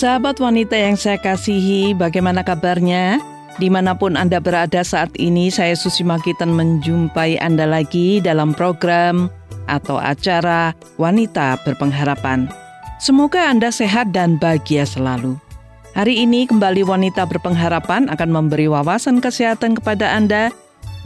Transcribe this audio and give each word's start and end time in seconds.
Sahabat 0.00 0.40
wanita 0.40 0.80
yang 0.80 0.96
saya 0.96 1.20
kasihi, 1.20 1.92
bagaimana 1.92 2.40
kabarnya? 2.40 3.20
Di 3.60 3.68
mana 3.68 3.92
pun 3.92 4.16
Anda 4.16 4.40
berada 4.40 4.80
saat 4.80 5.12
ini, 5.20 5.52
saya 5.52 5.76
Susi 5.76 6.00
Makitan 6.00 6.56
menjumpai 6.56 7.36
Anda 7.36 7.68
lagi 7.68 8.16
dalam 8.24 8.56
program 8.56 9.28
atau 9.68 10.00
acara 10.00 10.72
Wanita 10.96 11.60
Berpengharapan. 11.68 12.48
Semoga 12.96 13.52
Anda 13.52 13.68
sehat 13.68 14.16
dan 14.16 14.40
bahagia 14.40 14.88
selalu. 14.88 15.36
Hari 15.92 16.24
ini 16.24 16.48
kembali 16.48 16.80
Wanita 16.80 17.28
Berpengharapan 17.28 18.08
akan 18.08 18.30
memberi 18.32 18.72
wawasan 18.72 19.20
kesehatan 19.20 19.76
kepada 19.76 20.16
Anda 20.16 20.48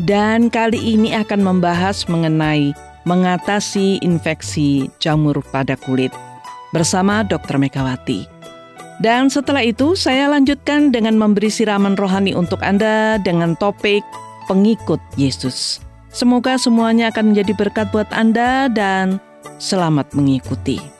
dan 0.06 0.54
kali 0.54 0.78
ini 0.78 1.18
akan 1.18 1.42
membahas 1.42 2.06
mengenai 2.06 2.70
mengatasi 3.10 3.98
infeksi 4.06 4.86
jamur 5.02 5.42
pada 5.50 5.74
kulit 5.74 6.14
bersama 6.70 7.26
Dr. 7.26 7.58
Megawati. 7.58 8.33
Dan 9.02 9.26
setelah 9.26 9.66
itu 9.66 9.98
saya 9.98 10.30
lanjutkan 10.30 10.94
dengan 10.94 11.18
memberi 11.18 11.50
siraman 11.50 11.98
rohani 11.98 12.30
untuk 12.36 12.62
Anda 12.62 13.18
dengan 13.18 13.58
topik 13.58 14.06
pengikut 14.46 15.02
Yesus. 15.18 15.82
Semoga 16.14 16.54
semuanya 16.54 17.10
akan 17.10 17.34
menjadi 17.34 17.52
berkat 17.58 17.90
buat 17.90 18.06
Anda 18.14 18.70
dan 18.70 19.18
selamat 19.58 20.14
mengikuti. 20.14 20.93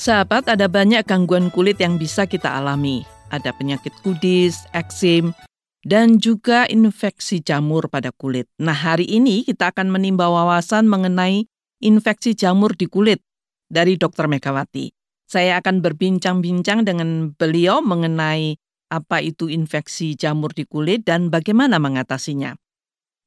Sahabat, 0.00 0.48
ada 0.48 0.64
banyak 0.64 1.04
gangguan 1.04 1.52
kulit 1.52 1.76
yang 1.76 2.00
bisa 2.00 2.24
kita 2.24 2.48
alami. 2.56 3.04
Ada 3.28 3.52
penyakit 3.52 3.92
kudis, 4.00 4.64
eksim, 4.72 5.36
dan 5.84 6.16
juga 6.16 6.64
infeksi 6.72 7.44
jamur 7.44 7.84
pada 7.92 8.08
kulit. 8.08 8.48
Nah, 8.56 8.72
hari 8.72 9.04
ini 9.04 9.44
kita 9.44 9.76
akan 9.76 9.92
menimba 9.92 10.32
wawasan 10.32 10.88
mengenai 10.88 11.44
infeksi 11.84 12.32
jamur 12.32 12.72
di 12.80 12.88
kulit 12.88 13.20
dari 13.68 14.00
Dr. 14.00 14.24
Megawati. 14.24 14.88
Saya 15.28 15.60
akan 15.60 15.84
berbincang-bincang 15.84 16.88
dengan 16.88 17.36
beliau 17.36 17.84
mengenai 17.84 18.56
apa 18.88 19.20
itu 19.20 19.52
infeksi 19.52 20.16
jamur 20.16 20.56
di 20.56 20.64
kulit 20.64 21.04
dan 21.04 21.28
bagaimana 21.28 21.76
mengatasinya. 21.76 22.56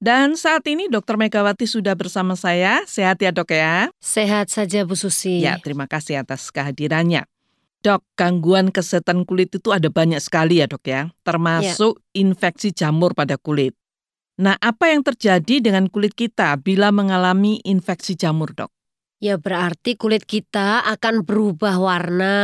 Dan 0.03 0.35
saat 0.35 0.67
ini 0.67 0.91
Dokter 0.91 1.15
Megawati 1.15 1.63
sudah 1.63 1.95
bersama 1.95 2.35
saya. 2.35 2.83
Sehat 2.83 3.23
ya 3.23 3.31
dok 3.31 3.55
ya? 3.55 3.87
Sehat 4.03 4.51
saja 4.51 4.83
Bu 4.83 4.99
Susi. 4.99 5.39
Ya, 5.39 5.55
terima 5.63 5.87
kasih 5.87 6.19
atas 6.19 6.51
kehadirannya. 6.51 7.23
Dok, 7.87 8.03
gangguan 8.19 8.75
kesehatan 8.75 9.23
kulit 9.23 9.55
itu 9.55 9.71
ada 9.71 9.87
banyak 9.87 10.19
sekali 10.19 10.59
ya 10.59 10.67
dok 10.67 10.83
ya, 10.83 11.07
termasuk 11.23 12.03
ya. 12.03 12.19
infeksi 12.19 12.75
jamur 12.75 13.15
pada 13.15 13.39
kulit. 13.39 13.79
Nah, 14.43 14.59
apa 14.59 14.91
yang 14.91 15.07
terjadi 15.07 15.63
dengan 15.63 15.87
kulit 15.87 16.11
kita 16.19 16.59
bila 16.59 16.91
mengalami 16.91 17.63
infeksi 17.63 18.19
jamur 18.19 18.51
dok? 18.51 18.75
Ya 19.23 19.39
berarti 19.39 19.95
kulit 19.95 20.27
kita 20.27 20.83
akan 20.83 21.23
berubah 21.23 21.79
warna, 21.79 22.35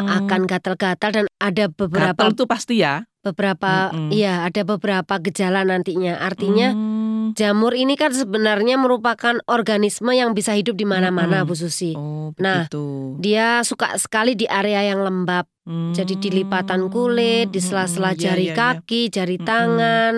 hmm. 0.00 0.16
akan 0.24 0.40
gatal-gatal 0.48 1.10
dan 1.12 1.26
ada 1.36 1.68
beberapa 1.68 2.16
Gatal 2.16 2.32
itu 2.32 2.44
pasti 2.48 2.80
ya. 2.80 3.04
Beberapa 3.26 3.90
mm 3.90 4.14
iya 4.14 4.46
ada 4.46 4.62
beberapa 4.62 5.18
gejala 5.18 5.66
nantinya. 5.66 6.22
Artinya 6.22 6.70
mm. 6.70 7.34
jamur 7.34 7.74
ini 7.74 7.98
kan 7.98 8.14
sebenarnya 8.14 8.78
merupakan 8.78 9.42
organisme 9.50 10.14
yang 10.14 10.30
bisa 10.30 10.54
hidup 10.54 10.78
di 10.78 10.86
mana-mana 10.86 11.42
mm 11.42 11.46
Bu 11.50 11.54
Susi. 11.58 11.98
Oh, 11.98 12.30
nah, 12.38 12.70
dia 13.18 13.66
suka 13.66 13.98
sekali 13.98 14.38
di 14.38 14.46
area 14.46 14.86
yang 14.86 15.02
lembab. 15.02 15.50
Mm. 15.66 15.90
Jadi 15.98 16.14
di 16.22 16.28
lipatan 16.30 16.86
kulit, 16.86 17.50
di 17.50 17.58
sela-sela 17.58 18.14
mm. 18.14 18.18
jari 18.22 18.46
yeah, 18.46 18.54
yeah, 18.54 18.58
kaki, 18.78 19.02
yeah. 19.10 19.12
jari 19.18 19.36
mm 19.42 19.46
tangan. 19.46 20.12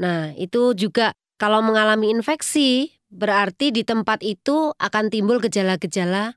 Nah, 0.00 0.36
itu 0.36 0.76
juga 0.76 1.16
kalau 1.40 1.64
mengalami 1.64 2.12
infeksi 2.12 3.00
berarti 3.08 3.72
di 3.72 3.82
tempat 3.82 4.20
itu 4.20 4.76
akan 4.76 5.08
timbul 5.08 5.40
gejala-gejala 5.40 6.36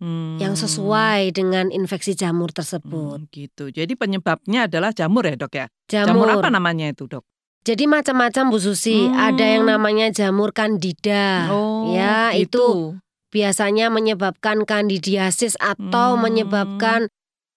hmm. 0.00 0.40
yang 0.40 0.54
sesuai 0.54 1.32
dengan 1.32 1.72
infeksi 1.72 2.16
jamur 2.16 2.52
tersebut. 2.52 3.20
Hmm, 3.22 3.32
gitu. 3.32 3.72
Jadi 3.72 3.96
penyebabnya 3.96 4.68
adalah 4.68 4.92
jamur 4.92 5.24
ya 5.24 5.36
dok 5.36 5.52
ya? 5.56 5.66
Jamur. 5.88 6.26
Jamur 6.26 6.28
apa 6.40 6.48
namanya 6.52 6.90
itu 6.90 7.08
dok? 7.08 7.24
Jadi 7.66 7.90
macam-macam 7.90 8.54
Bu 8.54 8.58
Susi. 8.62 9.10
Hmm. 9.10 9.18
Ada 9.18 9.44
yang 9.58 9.64
namanya 9.66 10.06
jamur 10.14 10.54
kandida. 10.54 11.50
Oh, 11.50 11.90
ya 11.90 12.30
gitu. 12.30 12.46
itu 12.46 12.66
biasanya 13.34 13.90
menyebabkan 13.90 14.62
kandidiasis 14.62 15.58
atau 15.58 16.14
hmm. 16.14 16.22
menyebabkan 16.22 17.00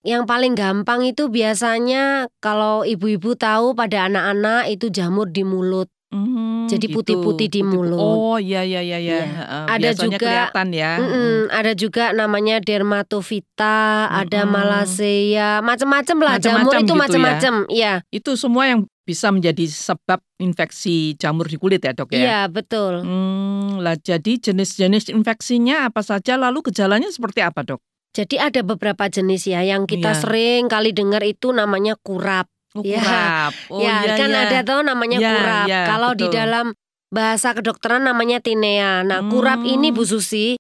yang 0.02 0.24
paling 0.26 0.56
gampang 0.56 1.06
itu 1.06 1.28
biasanya 1.28 2.32
kalau 2.40 2.88
ibu-ibu 2.88 3.36
tahu 3.36 3.76
pada 3.76 4.08
anak-anak 4.08 4.72
itu 4.72 4.90
jamur 4.90 5.30
di 5.30 5.46
mulut. 5.46 5.92
Hmm, 6.10 6.49
Jadi 6.70 6.86
gitu. 6.88 6.96
putih-putih 7.02 7.48
di 7.50 7.62
mulut. 7.66 7.98
Oh 7.98 8.38
iya 8.38 8.62
iya 8.62 8.86
iya. 8.86 8.98
ya. 9.02 9.22
Uh, 9.26 9.66
ada 9.74 9.90
juga 9.98 10.18
kelihatan 10.22 10.68
ya. 10.72 10.92
Mm 11.02 11.08
-mm, 11.10 11.36
ada 11.50 11.72
juga 11.74 12.04
namanya 12.14 12.62
dermatofita, 12.62 14.08
hmm. 14.08 14.20
ada 14.22 14.42
malassea, 14.46 15.52
macam-macam 15.66 16.18
lah. 16.22 16.34
Macem 16.38 16.52
-macem 16.54 16.64
jamur 16.64 16.74
itu 16.74 16.84
gitu 16.86 16.94
macam-macam. 16.96 17.54
Ya. 17.68 17.74
Iya. 17.74 17.94
Itu 18.14 18.32
semua 18.38 18.64
yang 18.70 18.80
bisa 19.10 19.34
menjadi 19.34 19.66
sebab 19.66 20.22
infeksi 20.38 21.18
jamur 21.18 21.50
di 21.50 21.58
kulit 21.58 21.82
ya 21.82 21.98
dok 21.98 22.14
ya. 22.14 22.22
Iya 22.22 22.42
betul. 22.46 23.02
Hmm, 23.02 23.82
lah 23.82 23.98
jadi 23.98 24.38
jenis-jenis 24.38 25.10
infeksinya 25.10 25.90
apa 25.90 26.06
saja 26.06 26.38
lalu 26.38 26.70
gejalanya 26.70 27.10
seperti 27.10 27.42
apa 27.42 27.66
dok? 27.66 27.82
Jadi 28.14 28.38
ada 28.38 28.62
beberapa 28.62 29.10
jenis 29.10 29.50
ya 29.50 29.66
yang 29.66 29.90
kita 29.90 30.14
ya. 30.14 30.18
sering 30.18 30.70
kali 30.70 30.94
dengar 30.94 31.26
itu 31.26 31.50
namanya 31.50 31.98
kurap. 31.98 32.50
Oh, 32.80 32.88
ya. 32.88 33.04
kurap. 33.04 33.52
Oh, 33.68 33.80
ya, 33.84 33.96
ya 34.08 34.14
kan 34.16 34.30
ya. 34.32 34.40
ada 34.48 34.58
tuh 34.64 34.80
namanya 34.82 35.18
ya, 35.20 35.32
kurap. 35.36 35.66
Ya, 35.68 35.82
Kalau 35.86 36.12
betul. 36.16 36.22
di 36.22 36.26
dalam 36.36 36.66
bahasa 37.10 37.50
kedokteran 37.52 38.06
namanya 38.06 38.40
tinea. 38.40 39.04
Nah, 39.04 39.20
hmm. 39.22 39.30
kurap 39.30 39.60
ini 39.66 39.92
Bu 39.92 40.06
Susi, 40.06 40.56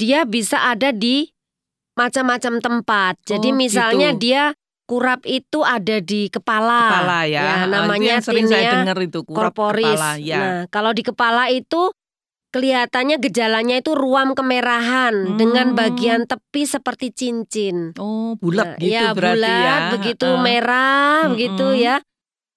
dia 0.00 0.24
bisa 0.24 0.66
ada 0.66 0.90
di 0.90 1.28
macam-macam 1.94 2.58
tempat. 2.58 3.14
Jadi 3.28 3.52
oh, 3.52 3.56
misalnya 3.56 4.16
gitu. 4.16 4.22
dia 4.24 4.42
kurap 4.88 5.22
itu 5.22 5.62
ada 5.62 6.02
di 6.02 6.26
kepala. 6.26 6.90
Kepala 6.90 7.20
ya. 7.30 7.42
ya 7.44 7.56
namanya 7.70 8.18
oh, 8.18 8.22
itu 8.24 8.30
tinea 8.34 8.50
saya 8.50 8.70
dengar 8.82 8.98
itu 8.98 9.20
kurap 9.22 9.54
corporis. 9.54 9.86
Kepala, 9.86 10.10
ya. 10.18 10.40
Nah, 10.40 10.60
kalau 10.72 10.90
di 10.90 11.02
kepala 11.06 11.46
itu 11.52 11.94
kelihatannya 12.50 13.22
gejalanya 13.22 13.78
itu 13.78 13.94
ruam 13.94 14.34
kemerahan 14.34 15.34
hmm. 15.34 15.38
dengan 15.38 15.72
bagian 15.78 16.26
tepi 16.26 16.66
seperti 16.66 17.14
cincin. 17.14 17.94
Oh, 17.96 18.34
bulat 18.36 18.76
nah, 18.76 18.82
gitu 18.82 18.94
ya, 18.94 19.14
berarti 19.14 19.38
bulat, 19.38 19.80
ya. 19.80 19.90
begitu 19.94 20.28
uh. 20.28 20.42
merah, 20.42 21.16
hmm. 21.24 21.30
begitu 21.34 21.66
ya. 21.78 21.96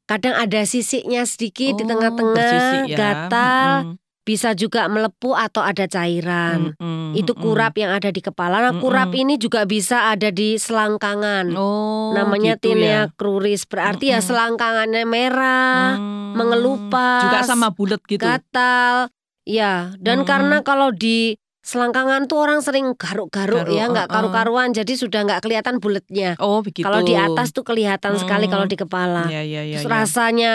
Kadang 0.04 0.36
ada 0.36 0.62
sisiknya 0.68 1.24
sedikit 1.24 1.78
oh, 1.78 1.80
di 1.80 1.84
tengah-tengah, 1.88 2.90
ya. 2.90 2.98
gatal. 2.98 3.70
Hmm. 3.88 3.96
Bisa 4.24 4.56
juga 4.56 4.88
melepuh 4.88 5.36
atau 5.36 5.60
ada 5.60 5.84
cairan. 5.84 6.80
Hmm, 6.80 7.12
itu 7.12 7.36
kurap 7.36 7.76
yang 7.76 7.92
ada 7.92 8.08
di 8.08 8.24
kepala. 8.24 8.64
Nah, 8.64 8.80
kurap 8.80 9.12
hmm. 9.12 9.20
ini 9.20 9.34
juga 9.36 9.68
bisa 9.68 10.16
ada 10.16 10.32
di 10.32 10.56
selangkangan. 10.56 11.52
Oh, 11.60 12.16
Namanya 12.16 12.56
gitu 12.56 12.72
tinea 12.72 12.88
ya. 12.88 13.02
cruris. 13.20 13.68
Berarti 13.68 14.08
hmm. 14.08 14.14
ya 14.16 14.20
selangkangannya 14.24 15.04
merah, 15.04 16.00
hmm. 16.00 16.40
mengelupas. 16.40 17.28
Juga 17.28 17.40
sama 17.44 17.76
bulat 17.76 18.00
gitu. 18.08 18.24
Gatal. 18.24 19.12
Ya, 19.44 19.92
dan 20.00 20.24
hmm. 20.24 20.28
karena 20.28 20.58
kalau 20.64 20.96
di 20.96 21.36
selangkangan 21.64 22.28
tuh 22.28 22.44
orang 22.44 22.60
sering 22.60 22.96
garuk-garuk 22.96 23.68
ya, 23.72 23.92
nggak 23.92 24.08
uh, 24.08 24.12
karu-karuan, 24.12 24.72
jadi 24.72 24.94
sudah 24.96 25.24
nggak 25.28 25.44
kelihatan 25.44 25.80
bulatnya. 25.84 26.36
Oh 26.40 26.64
begitu. 26.64 26.88
Kalau 26.88 27.04
di 27.04 27.16
atas 27.16 27.52
tuh 27.52 27.64
kelihatan 27.68 28.16
hmm. 28.16 28.22
sekali 28.24 28.46
kalau 28.48 28.68
di 28.68 28.76
kepala. 28.80 29.28
Ya, 29.28 29.44
ya, 29.44 29.64
ya, 29.64 29.80
Terus 29.80 29.88
ya. 29.88 29.92
rasanya 29.92 30.54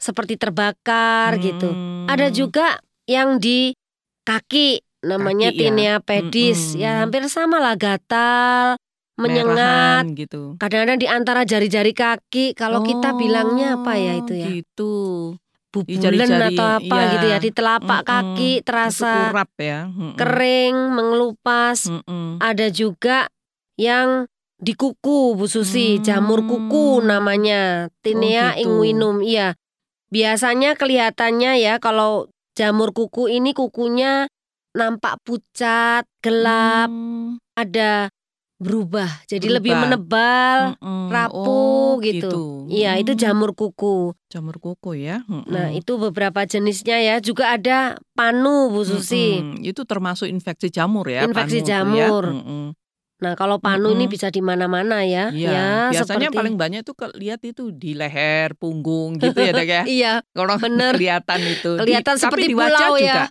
seperti 0.00 0.40
terbakar 0.40 1.36
hmm. 1.36 1.42
gitu. 1.44 1.68
Ada 2.08 2.32
juga 2.32 2.80
yang 3.04 3.36
di 3.36 3.76
kaki, 4.24 4.80
namanya 5.04 5.52
kaki, 5.52 5.58
tinea 5.60 5.84
ya. 5.84 5.94
pedis. 6.00 6.72
Hmm. 6.72 6.80
Ya 6.80 6.90
hampir 7.04 7.24
sama 7.28 7.60
lah 7.60 7.76
gatal, 7.76 8.80
menyengat. 9.20 10.08
Merahan, 10.08 10.16
gitu. 10.16 10.42
Kadang-kadang 10.56 10.98
di 11.00 11.08
antara 11.08 11.44
jari-jari 11.44 11.92
kaki. 11.92 12.56
Kalau 12.56 12.80
oh, 12.80 12.84
kita 12.84 13.12
bilangnya 13.16 13.80
apa 13.80 13.92
ya 14.00 14.12
itu 14.20 14.32
ya? 14.36 14.48
Gitu 14.48 14.96
bubulen 15.72 16.52
atau 16.52 16.66
apa 16.78 16.96
iya. 17.00 17.10
gitu 17.16 17.26
ya 17.32 17.38
di 17.40 17.50
telapak 17.50 18.00
mm 18.04 18.06
-mm. 18.06 18.12
kaki 18.12 18.50
terasa 18.60 19.32
kurap 19.32 19.50
ya 19.56 19.88
mm 19.88 19.92
-mm. 19.96 20.12
kering 20.20 20.76
mengelupas 20.92 21.78
mm 21.88 22.00
-mm. 22.04 22.28
ada 22.38 22.66
juga 22.68 23.32
yang 23.80 24.28
di 24.62 24.76
kuku 24.76 25.34
Bu 25.34 25.48
Susi 25.48 25.98
mm. 25.98 26.04
jamur 26.04 26.44
kuku 26.44 27.00
namanya 27.02 27.88
tinea 28.04 28.52
oh, 28.52 28.54
gitu. 28.54 28.62
inguinum 28.68 29.16
iya 29.24 29.56
biasanya 30.12 30.76
kelihatannya 30.76 31.58
ya 31.58 31.80
kalau 31.80 32.28
jamur 32.52 32.92
kuku 32.92 33.32
ini 33.32 33.56
kukunya 33.56 34.28
nampak 34.76 35.16
pucat 35.24 36.04
gelap 36.20 36.92
mm. 36.92 37.40
ada 37.56 38.12
berubah 38.62 39.10
jadi 39.26 39.42
Berubah. 39.42 39.56
lebih 39.58 39.72
menebal 39.74 40.58
mm 40.78 41.10
rapuh 41.12 41.98
oh, 41.98 42.00
gitu. 42.00 42.30
gitu. 42.30 42.44
Iya, 42.72 42.96
itu 42.96 43.12
jamur 43.12 43.52
kuku. 43.52 44.16
Jamur 44.32 44.56
kuku 44.56 44.96
ya. 44.96 45.20
Mm. 45.28 45.44
Nah, 45.44 45.68
itu 45.76 46.00
beberapa 46.00 46.40
jenisnya 46.48 46.96
ya. 47.04 47.20
Juga 47.20 47.52
ada 47.52 48.00
panu 48.16 48.72
Bu 48.72 48.80
Susi. 48.88 49.44
Mm. 49.44 49.60
Itu 49.60 49.84
termasuk 49.84 50.24
infeksi 50.30 50.72
jamur 50.72 51.04
ya. 51.04 51.28
Infeksi 51.28 51.60
panu 51.60 51.68
jamur. 51.68 52.24
Ya. 52.32 52.40
-mm. 52.40 52.66
Nah, 53.22 53.32
kalau 53.32 53.56
panu 53.56 53.88
ini 53.88 54.04
Mm-mm. 54.04 54.10
bisa 54.10 54.28
di 54.28 54.42
mana-mana 54.42 55.06
ya. 55.06 55.30
Iya, 55.30 55.48
ya, 55.48 55.66
biasanya 55.88 56.26
seperti 56.26 56.34
paling 56.34 56.54
banyak 56.56 56.82
ke- 56.84 57.14
lihat 57.14 57.38
itu 57.40 57.70
di 57.70 57.94
leher, 57.94 58.52
punggung 58.52 59.14
gitu 59.16 59.32
ya 59.32 59.54
dok 59.54 59.62
ya. 59.64 59.82
Iya, 59.96 60.12
Kalau 60.28 60.58
bener. 60.58 60.92
kelihatan 60.92 61.40
itu. 61.40 61.70
Di- 61.72 61.80
Kelihatan 61.80 62.14
tapi 62.14 62.22
seperti 62.26 62.44
di 62.44 62.54
wajah 62.54 62.74
pulau 62.82 62.94
juga. 62.96 63.06
ya. 63.06 63.24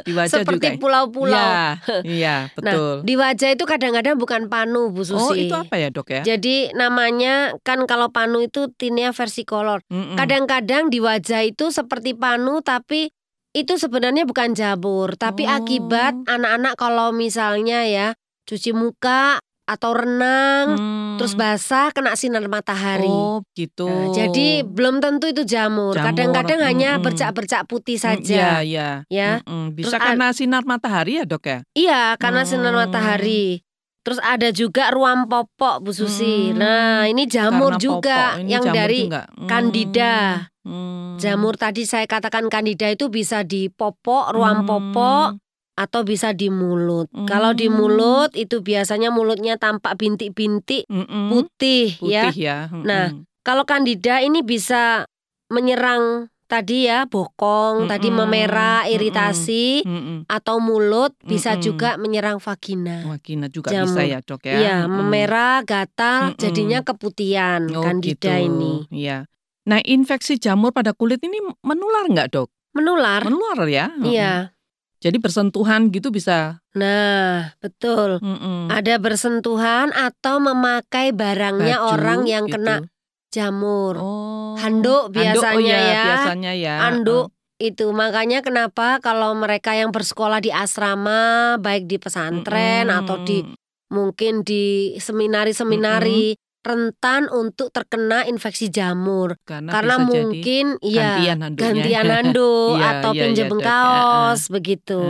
Di 0.00 0.12
wajah 0.12 0.32
seperti 0.34 0.66
juga. 0.66 0.80
pulau-pulau. 0.80 1.38
Iya, 1.38 1.62
iya 2.18 2.36
Nah, 2.58 2.74
betul. 2.74 2.94
di 3.02 3.14
wajah 3.14 3.48
itu 3.52 3.64
kadang-kadang 3.64 4.14
bukan 4.16 4.42
panu, 4.46 4.90
Bu 4.90 5.00
oh 5.00 5.06
Susi. 5.06 5.46
itu 5.46 5.54
apa 5.54 5.74
ya 5.76 5.88
dok 5.88 6.08
ya? 6.10 6.22
Jadi 6.26 6.74
namanya 6.74 7.34
kan 7.62 7.78
kalau 7.84 8.10
panu 8.10 8.40
itu 8.40 8.66
tinea 8.72 9.10
versicolor. 9.10 9.86
Mm-mm. 9.86 10.18
Kadang-kadang 10.18 10.88
di 10.88 10.98
wajah 10.98 11.42
itu 11.42 11.70
seperti 11.70 12.12
panu 12.12 12.58
tapi 12.58 13.14
itu 13.50 13.74
sebenarnya 13.74 14.22
bukan 14.22 14.52
jamur, 14.52 15.14
tapi 15.14 15.42
Oh. 15.42 15.56
akibat 15.56 16.14
anak-anak 16.24 16.74
kalau 16.74 17.10
misalnya 17.10 17.82
ya 17.82 18.08
cuci 18.48 18.72
muka 18.72 19.36
atau 19.68 19.92
renang 19.92 20.80
Hmm. 20.80 21.20
terus 21.20 21.36
basah 21.36 21.92
kena 21.92 22.16
sinar 22.16 22.40
matahari. 22.48 23.04
Oh 23.04 23.44
gitu. 23.52 23.84
Nah, 23.84 24.16
jadi 24.16 24.64
belum 24.64 25.04
tentu 25.04 25.28
itu 25.28 25.44
jamur. 25.44 25.92
Kadang-kadang 25.92 26.64
hanya 26.64 26.96
mm-mm. 26.96 27.04
bercak-bercak 27.04 27.68
putih 27.68 28.00
Mm, 28.00 28.02
saja. 28.02 28.32
Iya, 28.32 28.52
iya. 28.64 28.88
Ya. 29.12 29.30
Mm-mm. 29.44 29.76
Bisa 29.76 30.00
Terus 30.00 30.00
karena 30.00 30.32
sinar 30.32 30.64
matahari 30.64 31.20
ya 31.20 31.28
dok 31.28 31.44
ya? 31.44 31.58
Iya, 31.76 32.16
karena 32.16 32.48
sinar 32.48 32.72
Hmm. 32.72 32.88
matahari. 32.88 33.60
Terus 34.06 34.24
ada 34.24 34.48
juga 34.56 34.88
ruam 34.88 35.28
popok 35.28 35.84
Bu 35.84 35.92
Susi. 35.92 36.48
Hmm. 36.48 36.64
Nah, 36.64 37.04
ini 37.04 37.28
jamur 37.28 37.76
Karena 37.76 37.84
juga. 37.84 38.20
Ini 38.40 38.48
yang 38.48 38.64
jamur 38.64 38.76
dari 38.78 39.00
juga. 39.04 39.22
Hmm. 39.28 39.48
Candida. 39.52 40.16
Hmm. 40.64 41.16
Jamur 41.20 41.54
tadi 41.60 41.82
saya 41.84 42.08
katakan 42.08 42.48
Candida 42.48 42.88
itu 42.88 43.12
bisa 43.12 43.44
di 43.44 43.68
popok, 43.68 44.32
ruam 44.32 44.64
Hmm. 44.64 44.68
popok 44.70 45.28
atau 45.78 46.02
bisa 46.02 46.34
di 46.34 46.50
mulut. 46.50 47.06
Kalau 47.24 47.54
di 47.54 47.70
Hmm. 47.70 47.78
mulut 47.78 48.34
itu 48.34 48.58
biasanya 48.58 49.14
mulutnya 49.14 49.54
tampak 49.54 49.94
bintik-bintik 49.94 50.90
Mm-mm. 50.90 51.30
putih, 51.30 51.94
Putih 51.94 52.34
ya. 52.34 52.66
ya. 52.66 52.66
Nah, 52.74 53.06
Kalau 53.46 53.64
Candida 53.64 54.20
ini 54.20 54.44
bisa 54.44 55.08
menyerang 55.48 56.28
tadi 56.50 56.84
ya 56.84 57.08
bokong, 57.08 57.88
tadi 57.88 58.12
Mm-mm. 58.12 58.20
memerah, 58.20 58.84
Mm-mm. 58.84 58.92
iritasi 58.92 59.66
Mm-mm. 59.88 60.18
atau 60.28 60.60
mulut 60.60 61.16
bisa 61.22 61.56
Mm-mm. 61.56 61.64
juga 61.64 61.96
menyerang 61.96 62.36
vagina. 62.40 63.08
Vagina 63.08 63.48
juga 63.48 63.72
Jamur. 63.72 63.88
bisa 63.88 64.00
ya 64.04 64.18
dok 64.20 64.44
ya? 64.44 64.52
Iya, 64.52 64.76
Mm-mm. 64.84 65.00
memerah, 65.00 65.64
gatal, 65.64 66.34
Mm-mm. 66.34 66.40
jadinya 66.40 66.84
keputihan 66.84 67.64
Oh, 67.72 67.80
Candida 67.80 68.36
gitu. 68.36 68.48
ini. 68.52 68.84
Iya. 68.92 69.24
Nah 69.64 69.80
infeksi 69.80 70.36
jamur 70.36 70.72
pada 70.72 70.92
kulit 70.92 71.24
ini 71.24 71.40
menular 71.60 72.04
nggak 72.08 72.28
dok? 72.32 72.48
Menular. 72.76 73.24
Menular 73.24 73.64
ya? 73.64 73.92
Iya. 73.96 74.52
Jadi 74.98 75.16
bersentuhan 75.22 75.94
gitu 75.94 76.10
bisa. 76.10 76.58
Nah, 76.74 77.54
betul. 77.62 78.18
Mm-mm. 78.18 78.66
Ada 78.66 78.98
bersentuhan 78.98 79.94
atau 79.94 80.42
memakai 80.42 81.14
barangnya 81.14 81.78
Baju 81.78 81.90
orang 81.94 82.20
yang 82.26 82.44
gitu. 82.50 82.58
kena 82.58 82.82
jamur. 83.30 83.94
Oh. 84.02 84.54
Handuk 84.58 85.14
biasanya 85.14 85.54
oh, 85.54 85.62
iya, 85.62 85.78
ya. 85.78 86.04
Biasanya 86.04 86.52
ya. 86.58 86.74
Anduk 86.90 87.30
itu 87.58 87.90
makanya 87.90 88.42
kenapa 88.42 89.02
kalau 89.02 89.34
mereka 89.34 89.74
yang 89.74 89.90
bersekolah 89.90 90.38
di 90.38 90.50
asrama 90.50 91.58
baik 91.58 91.86
di 91.86 91.98
pesantren 91.98 92.90
Mm-mm. 92.90 92.98
atau 93.02 93.16
di 93.22 93.42
mungkin 93.90 94.42
di 94.42 94.94
seminari-seminari 94.98 96.38
rentan 96.68 97.32
untuk 97.32 97.72
terkena 97.72 98.28
infeksi 98.28 98.68
jamur 98.68 99.40
karena, 99.48 99.72
karena 99.72 99.96
mungkin 100.04 100.76
ya 100.84 101.16
gantian 101.16 101.38
handuknya. 101.40 101.64
gantian 101.72 102.06
handuk 102.20 102.76
Iya, 102.76 102.88
atau 102.92 103.10
iya, 103.16 103.22
pinjem 103.24 103.46
iya, 103.48 103.54
Dok. 103.56 103.64
kaos 103.64 104.42
begitu. 104.52 105.02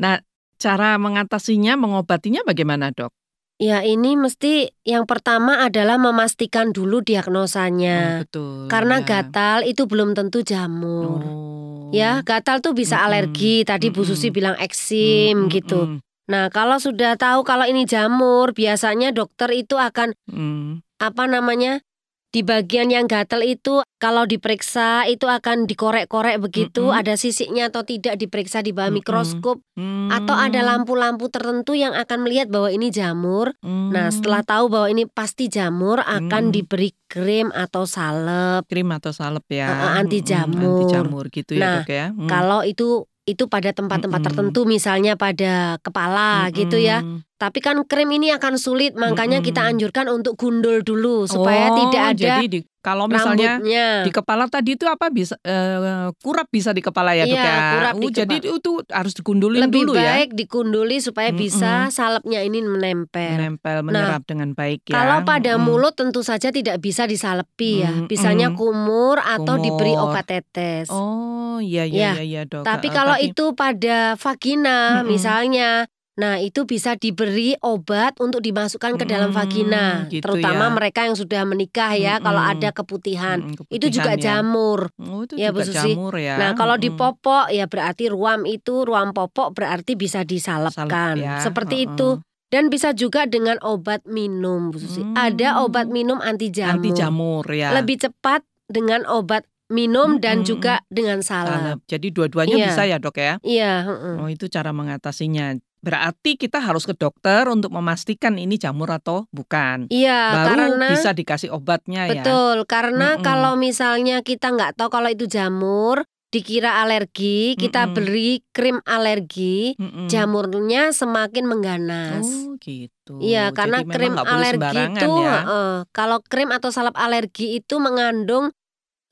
Nah, 0.00 0.16
cara 0.56 0.96
mengatasinya, 0.96 1.76
mengobatinya 1.76 2.40
bagaimana, 2.42 2.88
Dok? 2.90 3.12
Ya 3.60 3.78
ini 3.86 4.18
mesti 4.18 4.74
yang 4.82 5.06
pertama 5.06 5.62
adalah 5.62 5.94
memastikan 5.94 6.74
dulu 6.74 6.98
diagnosanya. 6.98 8.18
Oh, 8.18 8.26
betul. 8.26 8.66
Karena 8.66 8.96
ya. 8.98 9.06
gatal 9.06 9.62
itu 9.62 9.86
belum 9.86 10.18
tentu 10.18 10.42
jamur. 10.42 11.22
Oh. 11.22 11.90
Ya, 11.94 12.24
gatal 12.26 12.58
tuh 12.58 12.74
bisa 12.74 12.98
Mm-mm. 12.98 13.06
alergi. 13.06 13.62
Tadi 13.62 13.92
Bu 13.94 14.02
Susi 14.02 14.32
bilang 14.32 14.56
eksim 14.58 15.46
Mm, 15.46 15.52
gitu. 15.52 15.80
mm, 15.86 15.98
Nah, 16.32 16.48
kalau 16.48 16.80
sudah 16.80 17.20
tahu 17.20 17.44
kalau 17.44 17.68
ini 17.68 17.84
jamur, 17.84 18.56
biasanya 18.56 19.12
dokter 19.12 19.52
itu 19.52 19.76
akan 19.76 20.16
mm. 20.32 20.80
apa 20.96 21.28
namanya? 21.28 21.84
Di 22.32 22.40
bagian 22.40 22.88
yang 22.88 23.04
gatal 23.04 23.44
itu 23.44 23.84
kalau 24.00 24.24
diperiksa 24.24 25.04
itu 25.04 25.28
akan 25.28 25.68
dikorek-korek 25.68 26.40
begitu, 26.40 26.88
Mm-mm. 26.88 26.96
ada 26.96 27.20
sisiknya 27.20 27.68
atau 27.68 27.84
tidak 27.84 28.16
diperiksa 28.16 28.64
di 28.64 28.72
bawah 28.72 28.88
Mm-mm. 28.88 29.04
mikroskop 29.04 29.60
Mm. 29.76 30.08
atau 30.08 30.32
ada 30.32 30.64
lampu-lampu 30.64 31.28
tertentu 31.28 31.76
yang 31.76 31.92
akan 31.92 32.24
melihat 32.24 32.48
bahwa 32.48 32.72
ini 32.72 32.88
jamur. 32.88 33.52
Mm. 33.60 33.92
Nah, 33.92 34.08
setelah 34.08 34.40
tahu 34.40 34.72
bahwa 34.72 34.88
ini 34.88 35.04
pasti 35.04 35.52
jamur 35.52 36.00
akan 36.00 36.48
Mm. 36.48 36.52
diberi 36.56 36.96
krim 37.04 37.52
atau 37.52 37.84
salep. 37.84 38.64
krim 38.64 38.88
atau 38.88 39.12
salep 39.12 39.44
ya. 39.52 39.68
Uh, 39.68 40.00
anti 40.00 40.24
Mm, 40.24 40.28
jamur. 40.28 40.64
Anti 40.72 40.84
jamur 40.88 41.24
gitu 41.28 41.52
ya, 41.52 41.60
Nah, 41.60 41.76
Dok 41.84 41.92
ya. 41.92 42.06
Mm. 42.16 42.28
Kalau 42.32 42.60
itu 42.64 43.04
itu 43.22 43.46
pada 43.46 43.70
tempat-tempat 43.70 44.18
Mm-mm. 44.18 44.28
tertentu 44.34 44.60
misalnya 44.66 45.14
pada 45.14 45.78
kepala 45.78 46.50
gitu 46.50 46.78
ya. 46.78 47.02
Tapi 47.42 47.58
kan 47.58 47.74
krim 47.82 48.06
ini 48.08 48.30
akan 48.30 48.54
sulit, 48.54 48.94
makanya 48.94 49.42
kita 49.42 49.66
anjurkan 49.66 50.06
untuk 50.06 50.38
gundul 50.38 50.78
dulu 50.80 51.26
supaya 51.26 51.66
Oh, 51.66 51.76
tidak 51.80 52.02
ada 52.12 52.22
Jadi 52.38 52.46
di, 52.46 52.58
kalau 52.78 53.06
misalnya 53.06 53.58
rambutnya. 53.58 53.86
di 54.00 54.10
kepala 54.12 54.44
tadi 54.46 54.70
itu 54.72 54.86
apa 54.86 55.06
bisa 55.08 55.34
eh, 55.40 56.06
kurap 56.16 56.46
bisa 56.48 56.70
di 56.70 56.78
kepala 56.78 57.12
ya, 57.12 57.24
Dok 57.24 57.34
Iya, 57.34 57.42
ya? 57.42 57.58
kurap 57.72 57.94
di 57.96 57.98
Oh, 58.00 58.12
jadi 58.12 58.36
kepala. 58.36 58.56
itu 58.56 58.70
harus 58.88 59.12
digundulin 59.12 59.60
Lebih 59.60 59.80
dulu 59.82 59.92
ya. 59.96 60.02
baik 60.14 60.30
dikunduli 60.32 60.96
supaya 60.98 61.30
bisa 61.32 61.72
Mm-mm. 61.82 61.90
salepnya 61.90 62.40
ini 62.40 62.58
menempel. 62.60 63.34
Menempel, 63.34 63.76
menyerap 63.82 64.22
dengan 64.22 64.48
baik 64.52 64.86
ya. 64.86 64.94
Kalau 64.94 65.18
pada 65.24 65.52
Mm-mm. 65.52 65.66
mulut 65.66 65.94
tentu 65.94 66.22
saja 66.22 66.48
tidak 66.48 66.78
bisa 66.78 67.04
disalepi 67.04 67.82
ya. 67.82 67.90
Mm-mm. 67.92 68.06
Bisanya 68.06 68.54
kumur 68.54 69.18
atau 69.18 69.58
diberi 69.58 69.92
Kumur. 69.92 70.14
obat 70.14 70.30
tetes. 70.30 70.86
Oh, 70.88 71.58
iya 71.58 71.82
Ya, 71.82 71.90
iya 71.90 72.10
iya, 72.12 72.22
iya, 72.22 72.42
Dok. 72.44 72.62
Tapi 72.62 72.86
kalau 72.88 73.14
tapi- 73.14 73.28
itu 73.28 73.50
pada 73.52 74.14
vagina 74.14 74.78
Mm-mm. 74.96 75.08
misalnya, 75.08 75.90
nah 76.12 76.36
itu 76.36 76.68
bisa 76.68 76.92
diberi 76.92 77.56
obat 77.58 78.20
untuk 78.20 78.44
dimasukkan 78.44 79.00
ke 79.00 79.04
dalam 79.04 79.32
Mm, 79.32 79.36
vagina, 79.36 79.86
gitu 80.06 80.20
terutama 80.20 80.68
ya. 80.68 80.72
mereka 80.72 81.00
yang 81.08 81.16
sudah 81.16 81.42
menikah 81.42 81.96
ya. 81.96 82.18
Kalau 82.18 82.36
Mm-mm. 82.38 82.52
ada 82.52 82.68
keputihan, 82.70 83.38
Mm-mm, 83.42 83.64
itu 83.68 83.86
juga 83.88 84.12
keputihan 84.12 84.20
ya. 84.20 84.24
jamur. 84.44 84.80
Oh, 85.00 85.24
itu 85.24 85.34
Ya, 85.34 85.48
juga 85.48 85.56
Bu 85.56 85.60
Susi. 85.64 85.76
jamur 85.96 86.12
ya. 86.14 86.36
Nah 86.36 86.50
kalau 86.52 86.76
di 86.76 86.88
Mm-mm. 86.88 87.00
popok 87.00 87.48
ya 87.48 87.64
berarti 87.64 88.12
ruam 88.12 88.44
itu 88.44 88.84
ruam 88.84 89.10
popok 89.10 89.56
berarti 89.56 89.96
bisa 89.96 90.20
Salep 90.20 90.28
disalepkan, 90.28 91.16
ya, 91.16 91.40
seperti 91.40 91.76
heeh. 91.80 91.88
itu. 91.88 92.08
Dan 92.52 92.68
bisa 92.68 92.92
juga 92.92 93.24
dengan 93.24 93.56
obat 93.64 94.04
minum, 94.04 94.68
Bu 94.68 94.76
Susi. 94.76 95.00
Hmm. 95.00 95.16
Ada 95.16 95.64
obat 95.64 95.88
minum 95.88 96.20
anti 96.20 96.52
jamur. 96.52 96.76
anti 96.76 96.90
jamur 96.92 97.44
ya. 97.48 97.72
Lebih 97.72 97.96
cepat 97.98 98.44
dengan 98.68 99.08
obat 99.08 99.48
minum 99.72 100.20
dan 100.20 100.44
Mm-mm. 100.44 100.52
juga 100.52 100.84
dengan 100.92 101.24
salep. 101.24 101.48
Salep. 101.48 101.78
Jadi 101.88 102.12
dua-duanya 102.12 102.56
Iya. 102.60 102.66
bisa 102.68 102.82
ya, 102.84 102.96
Dok 103.00 103.16
ya. 103.16 103.34
Iya, 103.40 103.72
heeh. 103.88 104.14
Oh, 104.20 104.28
itu 104.28 104.52
cara 104.52 104.76
mengatasinya. 104.76 105.56
Berarti 105.82 106.38
kita 106.38 106.62
harus 106.62 106.86
ke 106.86 106.94
dokter 106.94 107.50
untuk 107.50 107.74
memastikan 107.74 108.38
ini 108.38 108.54
jamur 108.54 108.86
atau 108.94 109.26
bukan. 109.34 109.90
Iya, 109.90 110.38
Baru 110.38 110.54
karena 110.78 110.88
bisa 110.94 111.10
dikasih 111.10 111.50
obatnya 111.50 112.06
ya. 112.06 112.22
betul. 112.22 112.62
Karena 112.70 113.18
Mm-mm. 113.18 113.26
kalau 113.26 113.58
misalnya 113.58 114.22
kita 114.22 114.54
nggak 114.54 114.78
tahu 114.78 114.94
kalau 114.94 115.10
itu 115.10 115.26
jamur, 115.26 116.06
dikira 116.30 116.80
alergi, 116.86 117.58
kita 117.58 117.90
Mm-mm. 117.90 117.94
beri 117.98 118.46
krim 118.54 118.78
alergi, 118.86 119.74
Mm-mm. 119.74 120.06
jamurnya 120.06 120.94
semakin 120.94 121.44
mengganas. 121.50 122.30
Oh, 122.30 122.54
gitu. 122.62 123.18
Iya, 123.18 123.50
karena 123.50 123.82
Jadi 123.82 123.90
krim 123.90 124.14
alergi 124.16 124.78
itu, 124.86 125.10
ya. 125.18 125.34
heeh, 125.44 125.72
kalau 125.90 126.22
krim 126.22 126.54
atau 126.54 126.70
salep 126.70 126.94
alergi 126.94 127.58
itu 127.58 127.82
mengandung 127.82 128.54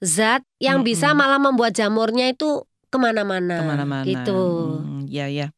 zat 0.00 0.46
yang 0.62 0.86
bisa 0.86 1.12
Mm-mm. 1.12 1.20
malah 1.20 1.42
membuat 1.42 1.74
jamurnya 1.74 2.30
itu 2.30 2.62
ke 2.90 2.96
mana-mana. 2.98 3.58
ke 3.58 3.62
mana-mana. 3.66 4.06
Gitu. 4.06 4.38
Hmm, 4.38 5.04
ya 5.10 5.26
ya. 5.28 5.50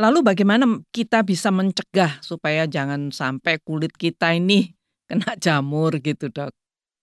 Lalu 0.00 0.24
bagaimana 0.24 0.64
kita 0.88 1.20
bisa 1.20 1.52
mencegah 1.52 2.24
supaya 2.24 2.64
jangan 2.64 3.12
sampai 3.12 3.60
kulit 3.60 3.92
kita 3.92 4.32
ini 4.32 4.72
kena 5.08 5.36
jamur 5.36 6.00
gitu 6.00 6.32
dok? 6.32 6.56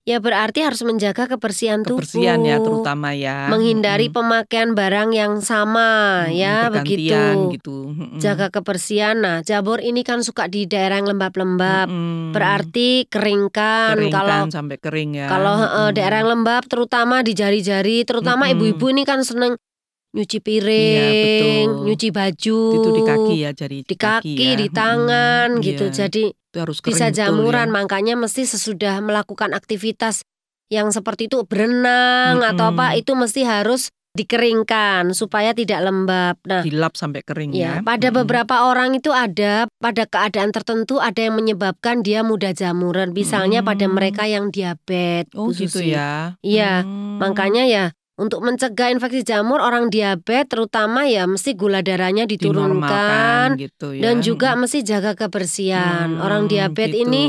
Ya 0.08 0.24
berarti 0.24 0.64
harus 0.64 0.80
menjaga 0.88 1.28
kebersihan, 1.28 1.84
Kebersihan 1.84 2.40
ya 2.48 2.64
terutama 2.64 3.12
ya. 3.12 3.52
menghindari 3.52 4.08
Mm-mm. 4.08 4.16
pemakaian 4.16 4.72
barang 4.72 5.12
yang 5.12 5.44
sama 5.44 6.24
Mm-mm, 6.32 6.40
ya 6.40 6.72
begitu. 6.72 7.52
gitu. 7.52 7.92
Mm-mm. 7.92 8.16
Jaga 8.16 8.48
kebersihan. 8.48 9.20
Nah, 9.20 9.44
jamur 9.44 9.84
ini 9.84 10.08
kan 10.08 10.24
suka 10.24 10.48
di 10.48 10.64
daerah 10.64 11.04
yang 11.04 11.12
lembab-lembab. 11.12 11.92
Mm-mm. 11.92 12.32
Berarti 12.32 13.04
keringkan. 13.12 14.00
Keringkan 14.00 14.16
Kalau 14.16 14.48
sampai 14.48 14.80
kering 14.80 15.12
ya. 15.20 15.28
kalau 15.28 15.60
Mm-mm. 15.60 15.92
daerah 15.92 16.24
yang 16.24 16.40
lembab 16.40 16.64
terutama 16.72 17.20
di 17.20 17.36
jari-jari, 17.36 18.08
terutama 18.08 18.48
ibu-ibu 18.48 18.88
ini 18.88 19.04
kan 19.04 19.28
seneng 19.28 19.60
nyuci 20.18 20.42
Iya, 20.42 20.46
piring, 20.46 21.68
betul. 21.70 21.86
nyuci 21.86 22.08
baju. 22.10 22.60
itu 22.74 22.90
di 22.90 23.02
kaki 23.06 23.36
ya 23.38 23.52
jari 23.54 23.78
Di 23.86 23.96
kaki, 23.96 24.34
ya. 24.34 24.58
di 24.58 24.68
tangan 24.74 25.48
gitu. 25.62 25.86
Iya, 25.94 26.10
Jadi 26.10 26.24
itu 26.34 26.58
harus 26.58 26.82
bisa 26.82 27.14
jamuran 27.14 27.70
ya. 27.70 27.76
makanya 27.78 28.14
mesti 28.18 28.50
sesudah 28.50 28.98
melakukan 29.06 29.54
aktivitas 29.54 30.26
yang 30.74 30.90
seperti 30.90 31.30
itu 31.30 31.46
berenang 31.46 32.42
atau 32.42 32.74
Mm-mm. 32.74 32.82
apa 32.82 32.98
itu 32.98 33.14
mesti 33.14 33.46
harus 33.46 33.94
dikeringkan 34.18 35.14
supaya 35.14 35.54
tidak 35.54 35.86
lembab. 35.86 36.42
Nah, 36.50 36.66
dilap 36.66 36.98
sampai 36.98 37.22
kering 37.22 37.54
ya. 37.54 37.80
ya. 37.80 37.86
Pada 37.86 38.10
hmm. 38.10 38.18
beberapa 38.18 38.66
orang 38.66 38.98
itu 38.98 39.14
ada 39.14 39.70
pada 39.78 40.04
keadaan 40.10 40.50
tertentu 40.50 40.98
ada 40.98 41.22
yang 41.22 41.38
menyebabkan 41.38 42.02
dia 42.02 42.26
mudah 42.26 42.50
jamuran. 42.58 43.14
Misalnya 43.14 43.62
hmm. 43.62 43.70
pada 43.70 43.86
mereka 43.86 44.26
yang 44.26 44.50
diabetes. 44.50 45.38
Oh 45.38 45.54
gitu 45.54 45.86
ya. 45.86 46.34
Iya, 46.42 46.82
hmm. 46.82 47.22
makanya 47.22 47.70
ya 47.70 47.86
untuk 48.18 48.42
mencegah 48.42 48.90
infeksi 48.90 49.22
jamur 49.22 49.62
orang 49.62 49.94
diabetes 49.94 50.50
terutama 50.50 51.06
ya 51.06 51.30
mesti 51.30 51.54
gula 51.54 51.86
darahnya 51.86 52.26
diturunkan 52.26 53.62
gitu 53.62 53.94
ya. 53.94 54.10
dan 54.10 54.26
juga 54.26 54.58
mesti 54.58 54.82
jaga 54.82 55.14
kebersihan. 55.14 56.18
Hmm, 56.18 56.26
orang 56.26 56.50
diabetes 56.50 56.98
gitu. 56.98 57.06
ini 57.06 57.24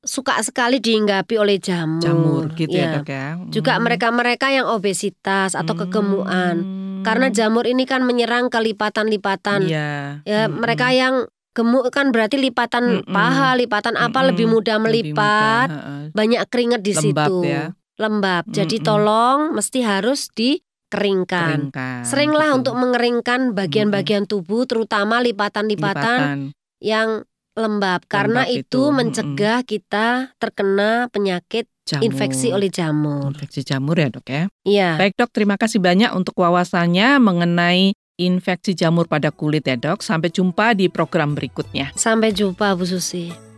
suka 0.00 0.40
sekali 0.40 0.80
dihinggapi 0.80 1.36
oleh 1.36 1.60
jamur. 1.60 2.00
Jamur 2.00 2.44
gitu 2.56 2.72
ya, 2.72 2.88
ya 2.88 2.96
dok 2.96 3.08
ya. 3.12 3.26
Hmm. 3.36 3.52
Juga 3.52 3.72
mereka-mereka 3.76 4.48
yang 4.48 4.66
obesitas 4.72 5.52
atau 5.52 5.76
hmm. 5.76 5.82
kegemukan. 5.84 6.56
Karena 7.00 7.32
jamur 7.32 7.64
ini 7.64 7.84
kan 7.84 8.04
menyerang 8.04 8.48
kelipatan-lipatan. 8.48 9.68
Ya, 9.68 10.24
ya 10.24 10.48
hmm. 10.48 10.56
mereka 10.56 10.92
yang 10.92 11.28
gemuk 11.52 11.92
kan 11.92 12.16
berarti 12.16 12.40
lipatan 12.40 13.04
hmm. 13.04 13.12
paha, 13.12 13.52
lipatan 13.60 14.00
apa 14.00 14.24
hmm. 14.24 14.28
lebih 14.32 14.46
mudah 14.48 14.76
melipat. 14.80 15.68
Lebih 15.68 15.84
mudah. 15.84 16.16
Banyak 16.16 16.40
keringat 16.48 16.80
di 16.80 16.92
Lembab 16.96 17.28
situ. 17.28 17.36
Ya. 17.44 17.64
Lembab. 18.00 18.48
Hmm. 18.48 18.54
Jadi 18.56 18.80
tolong 18.80 19.52
mesti 19.52 19.84
harus 19.84 20.32
di 20.32 20.56
keringkan. 20.90 21.70
keringkan 21.70 22.02
Seringlah 22.08 22.56
gitu. 22.56 22.58
untuk 22.64 22.74
mengeringkan 22.80 23.52
bagian-bagian 23.52 24.24
tubuh 24.24 24.64
terutama 24.64 25.20
lipatan-lipatan 25.20 26.56
yang 26.80 27.28
lembab 27.54 28.06
karena 28.08 28.46
itu, 28.48 28.64
itu 28.64 28.82
mencegah 28.94 29.60
kita 29.66 30.32
terkena 30.40 31.12
penyakit 31.12 31.68
jamur. 31.84 32.04
infeksi 32.06 32.48
oleh 32.54 32.70
jamur. 32.72 33.30
Infeksi 33.30 33.60
jamur 33.66 33.98
ya 33.98 34.08
dok 34.08 34.26
ya? 34.26 34.44
Iya. 34.64 34.90
Baik 34.96 35.14
dok, 35.18 35.30
terima 35.34 35.60
kasih 35.60 35.82
banyak 35.82 36.10
untuk 36.14 36.38
wawasannya 36.38 37.18
mengenai 37.18 37.92
infeksi 38.16 38.72
jamur 38.72 39.10
pada 39.10 39.34
kulit 39.34 39.66
ya 39.66 39.76
dok. 39.76 40.00
Sampai 40.00 40.30
jumpa 40.30 40.78
di 40.78 40.86
program 40.88 41.34
berikutnya. 41.34 41.90
Sampai 41.98 42.30
jumpa 42.32 42.78
Bu 42.78 42.86
Susi. 42.86 43.49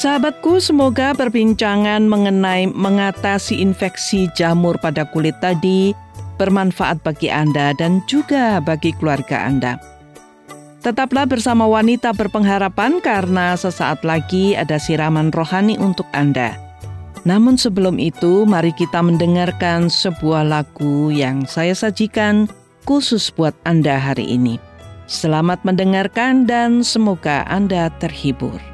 Sahabatku, 0.00 0.64
semoga 0.64 1.12
perbincangan 1.12 2.08
mengenai 2.08 2.72
mengatasi 2.72 3.60
infeksi 3.60 4.32
jamur 4.32 4.80
pada 4.80 5.04
kulit 5.04 5.36
tadi 5.44 5.92
bermanfaat 6.40 7.04
bagi 7.04 7.28
Anda 7.28 7.76
dan 7.76 8.00
juga 8.08 8.64
bagi 8.64 8.96
keluarga 8.96 9.44
Anda. 9.44 9.76
Tetaplah 10.80 11.28
bersama 11.28 11.68
wanita 11.68 12.16
berpengharapan 12.16 13.04
karena 13.04 13.52
sesaat 13.52 14.00
lagi 14.00 14.56
ada 14.56 14.80
siraman 14.80 15.28
rohani 15.36 15.76
untuk 15.76 16.08
Anda. 16.16 16.56
Namun 17.28 17.60
sebelum 17.60 18.00
itu, 18.00 18.48
mari 18.48 18.72
kita 18.72 19.04
mendengarkan 19.04 19.92
sebuah 19.92 20.48
lagu 20.48 21.12
yang 21.12 21.44
saya 21.44 21.76
sajikan 21.76 22.48
khusus 22.88 23.28
buat 23.28 23.52
Anda 23.68 24.00
hari 24.00 24.32
ini. 24.32 24.56
Selamat 25.04 25.60
mendengarkan 25.60 26.48
dan 26.48 26.80
semoga 26.80 27.44
Anda 27.52 27.92
terhibur. 28.00 28.69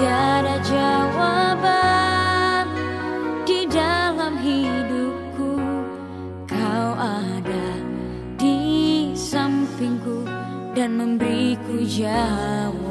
Tiada 0.00 0.56
jawaban 0.64 2.64
di 3.44 3.68
dalam 3.68 4.32
hidupku. 4.40 5.60
Kau 6.48 6.90
ada 6.96 7.68
di 8.40 9.12
sampingku 9.12 10.24
dan 10.72 10.96
memberiku 10.96 11.84
jawaban 11.84 12.89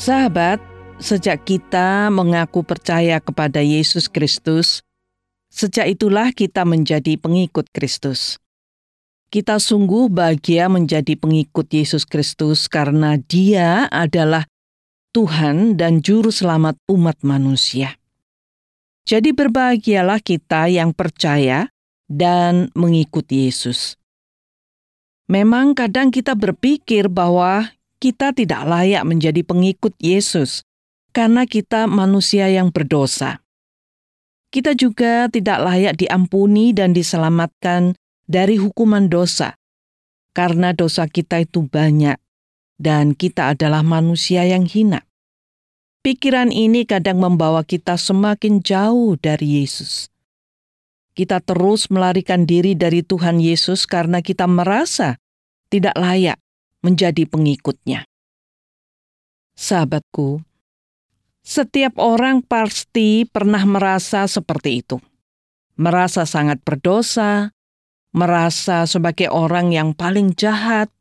Sahabat, 0.00 0.64
sejak 0.96 1.44
kita 1.44 2.08
mengaku 2.08 2.64
percaya 2.64 3.20
kepada 3.20 3.60
Yesus 3.60 4.08
Kristus, 4.08 4.80
sejak 5.52 5.92
itulah 5.92 6.32
kita 6.32 6.64
menjadi 6.64 7.20
pengikut 7.20 7.68
Kristus. 7.68 8.40
Kita 9.28 9.60
sungguh 9.60 10.08
bahagia 10.08 10.72
menjadi 10.72 11.20
pengikut 11.20 11.68
Yesus 11.68 12.08
Kristus 12.08 12.64
karena 12.64 13.20
Dia 13.20 13.92
adalah 13.92 14.48
Tuhan 15.12 15.76
dan 15.76 16.00
Juru 16.00 16.32
Selamat 16.32 16.80
umat 16.88 17.20
manusia. 17.20 18.00
Jadi, 19.04 19.36
berbahagialah 19.36 20.24
kita 20.24 20.72
yang 20.72 20.96
percaya 20.96 21.68
dan 22.08 22.72
mengikuti 22.72 23.52
Yesus. 23.52 24.00
Memang, 25.28 25.76
kadang 25.76 26.08
kita 26.08 26.32
berpikir 26.32 27.12
bahwa 27.12 27.68
kita 28.00 28.32
tidak 28.32 28.64
layak 28.64 29.04
menjadi 29.04 29.44
pengikut 29.44 29.92
Yesus 30.00 30.64
karena 31.12 31.44
kita 31.44 31.84
manusia 31.84 32.48
yang 32.48 32.72
berdosa. 32.72 33.44
Kita 34.50 34.74
juga 34.74 35.30
tidak 35.30 35.62
layak 35.62 35.94
diampuni 36.00 36.74
dan 36.74 36.96
diselamatkan 36.96 37.94
dari 38.26 38.58
hukuman 38.58 39.06
dosa 39.06 39.54
karena 40.34 40.74
dosa 40.74 41.06
kita 41.06 41.44
itu 41.44 41.68
banyak 41.68 42.18
dan 42.80 43.14
kita 43.14 43.54
adalah 43.54 43.84
manusia 43.84 44.48
yang 44.48 44.64
hina. 44.64 45.04
Pikiran 46.00 46.48
ini 46.48 46.88
kadang 46.88 47.20
membawa 47.20 47.60
kita 47.60 48.00
semakin 48.00 48.64
jauh 48.64 49.20
dari 49.20 49.60
Yesus. 49.60 50.08
Kita 51.12 51.44
terus 51.44 51.92
melarikan 51.92 52.48
diri 52.48 52.72
dari 52.72 53.04
Tuhan 53.04 53.36
Yesus 53.36 53.84
karena 53.84 54.24
kita 54.24 54.48
merasa 54.48 55.20
tidak 55.68 55.92
layak 56.00 56.40
menjadi 56.80 57.28
pengikutnya. 57.28 58.04
Sahabatku, 59.56 60.40
setiap 61.44 61.96
orang 62.00 62.40
pasti 62.44 63.24
pernah 63.28 63.64
merasa 63.64 64.24
seperti 64.28 64.84
itu. 64.84 64.96
Merasa 65.80 66.28
sangat 66.28 66.60
berdosa, 66.60 67.52
merasa 68.12 68.84
sebagai 68.84 69.32
orang 69.32 69.72
yang 69.72 69.96
paling 69.96 70.36
jahat, 70.36 70.92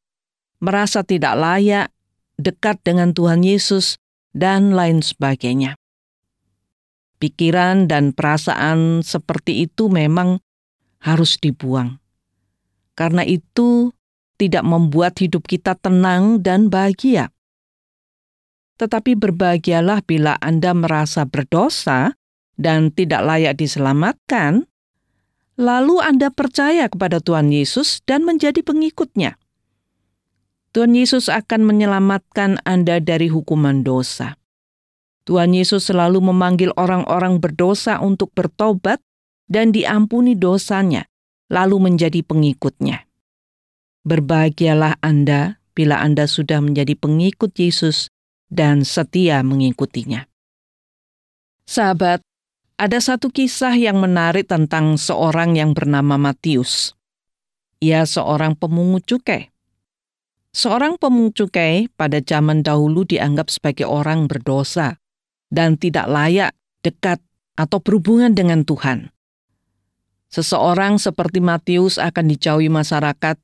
merasa 0.64 1.04
tidak 1.04 1.36
layak, 1.36 1.88
dekat 2.40 2.80
dengan 2.84 3.12
Tuhan 3.12 3.44
Yesus, 3.44 4.00
dan 4.32 4.72
lain 4.72 5.04
sebagainya. 5.04 5.76
Pikiran 7.20 7.92
dan 7.92 8.16
perasaan 8.16 9.04
seperti 9.04 9.68
itu 9.68 9.92
memang 9.92 10.40
harus 11.04 11.36
dibuang. 11.36 12.00
Karena 12.96 13.28
itu 13.28 13.92
tidak 14.40 14.64
membuat 14.64 15.20
hidup 15.20 15.44
kita 15.44 15.76
tenang 15.76 16.40
dan 16.40 16.72
bahagia. 16.72 17.36
Tetapi 18.80 19.20
berbahagialah 19.20 20.00
bila 20.08 20.40
Anda 20.40 20.72
merasa 20.72 21.28
berdosa 21.28 22.16
dan 22.56 22.96
tidak 22.96 23.28
layak 23.28 23.60
diselamatkan, 23.60 24.64
lalu 25.60 26.00
Anda 26.00 26.32
percaya 26.32 26.88
kepada 26.88 27.20
Tuhan 27.20 27.52
Yesus 27.52 28.00
dan 28.08 28.24
menjadi 28.24 28.64
pengikutnya. 28.64 29.36
Tuhan 30.72 30.96
Yesus 30.96 31.28
akan 31.28 31.68
menyelamatkan 31.68 32.64
Anda 32.64 33.04
dari 33.04 33.28
hukuman 33.28 33.84
dosa. 33.84 34.40
Tuhan 35.28 35.52
Yesus 35.52 35.92
selalu 35.92 36.24
memanggil 36.32 36.72
orang-orang 36.80 37.44
berdosa 37.44 38.00
untuk 38.00 38.32
bertobat 38.32 39.04
dan 39.52 39.76
diampuni 39.76 40.40
dosanya, 40.40 41.10
lalu 41.52 41.92
menjadi 41.92 42.24
pengikutnya. 42.24 43.09
Berbahagialah 44.10 44.98
Anda 45.06 45.62
bila 45.78 46.02
Anda 46.02 46.26
sudah 46.26 46.66
menjadi 46.66 46.98
pengikut 46.98 47.54
Yesus 47.54 48.10
dan 48.50 48.82
setia 48.82 49.46
mengikutinya. 49.46 50.26
Sahabat, 51.70 52.26
ada 52.82 52.98
satu 52.98 53.30
kisah 53.30 53.78
yang 53.78 54.02
menarik 54.02 54.50
tentang 54.50 54.98
seorang 54.98 55.54
yang 55.54 55.78
bernama 55.78 56.18
Matius. 56.18 56.98
Ia 57.86 58.02
seorang 58.10 58.58
pemungut 58.58 59.06
cukai. 59.06 59.54
Seorang 60.58 60.98
pemungut 60.98 61.38
cukai 61.38 61.94
pada 61.94 62.18
zaman 62.18 62.66
dahulu 62.66 63.06
dianggap 63.06 63.54
sebagai 63.54 63.86
orang 63.86 64.26
berdosa 64.26 64.98
dan 65.54 65.78
tidak 65.78 66.10
layak 66.10 66.58
dekat 66.82 67.22
atau 67.54 67.78
berhubungan 67.78 68.34
dengan 68.34 68.66
Tuhan. 68.66 69.14
Seseorang 70.34 70.98
seperti 70.98 71.46
Matius 71.46 72.02
akan 72.02 72.26
dijauhi 72.26 72.74
masyarakat 72.74 73.38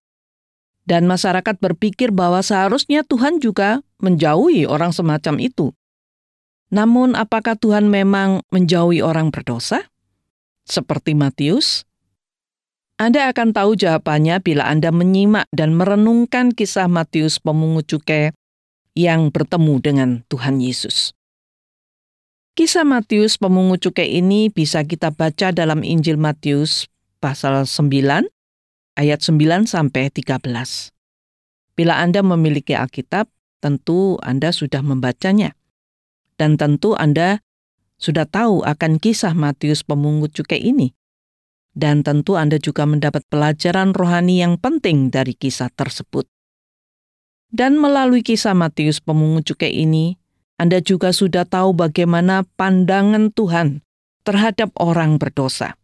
dan 0.86 1.10
masyarakat 1.10 1.58
berpikir 1.58 2.14
bahwa 2.14 2.46
seharusnya 2.46 3.02
Tuhan 3.02 3.42
juga 3.42 3.82
menjauhi 4.00 4.70
orang 4.70 4.94
semacam 4.94 5.42
itu. 5.42 5.74
Namun, 6.70 7.14
apakah 7.14 7.58
Tuhan 7.58 7.90
memang 7.90 8.42
menjauhi 8.50 9.02
orang 9.02 9.30
berdosa? 9.34 9.86
Seperti 10.66 11.14
Matius? 11.14 11.86
Anda 12.96 13.28
akan 13.30 13.52
tahu 13.52 13.76
jawabannya 13.76 14.40
bila 14.40 14.66
Anda 14.72 14.90
menyimak 14.90 15.52
dan 15.52 15.76
merenungkan 15.76 16.56
kisah 16.56 16.88
Matius 16.88 17.44
pemungut 17.44 17.92
cukai 17.92 18.32
yang 18.96 19.30
bertemu 19.30 19.74
dengan 19.84 20.10
Tuhan 20.32 20.64
Yesus. 20.64 21.12
Kisah 22.56 22.88
Matius 22.88 23.36
pemungut 23.36 23.84
cukai 23.84 24.16
ini 24.16 24.48
bisa 24.48 24.88
kita 24.88 25.12
baca 25.12 25.52
dalam 25.52 25.84
Injil 25.84 26.16
Matius 26.16 26.88
pasal 27.20 27.68
9 27.68 28.32
ayat 28.96 29.22
9 29.22 29.68
sampai 29.68 30.10
13. 30.10 30.42
Bila 31.76 32.00
Anda 32.00 32.24
memiliki 32.24 32.72
Alkitab, 32.74 33.28
tentu 33.60 34.16
Anda 34.24 34.56
sudah 34.56 34.80
membacanya. 34.80 35.54
Dan 36.36 36.56
tentu 36.56 36.96
Anda 36.96 37.44
sudah 37.96 38.28
tahu 38.28 38.64
akan 38.64 39.00
kisah 39.00 39.36
Matius 39.36 39.84
pemungut 39.84 40.36
cukai 40.36 40.60
ini. 40.60 40.96
Dan 41.76 42.08
tentu 42.08 42.40
Anda 42.40 42.56
juga 42.56 42.88
mendapat 42.88 43.28
pelajaran 43.28 43.92
rohani 43.92 44.40
yang 44.40 44.56
penting 44.56 45.12
dari 45.12 45.36
kisah 45.36 45.68
tersebut. 45.76 46.28
Dan 47.52 47.80
melalui 47.80 48.24
kisah 48.24 48.56
Matius 48.56 49.04
pemungut 49.04 49.48
cukai 49.48 49.72
ini, 49.72 50.16
Anda 50.56 50.80
juga 50.80 51.12
sudah 51.12 51.44
tahu 51.44 51.76
bagaimana 51.76 52.48
pandangan 52.56 53.32
Tuhan 53.36 53.84
terhadap 54.24 54.72
orang 54.80 55.20
berdosa. 55.20 55.76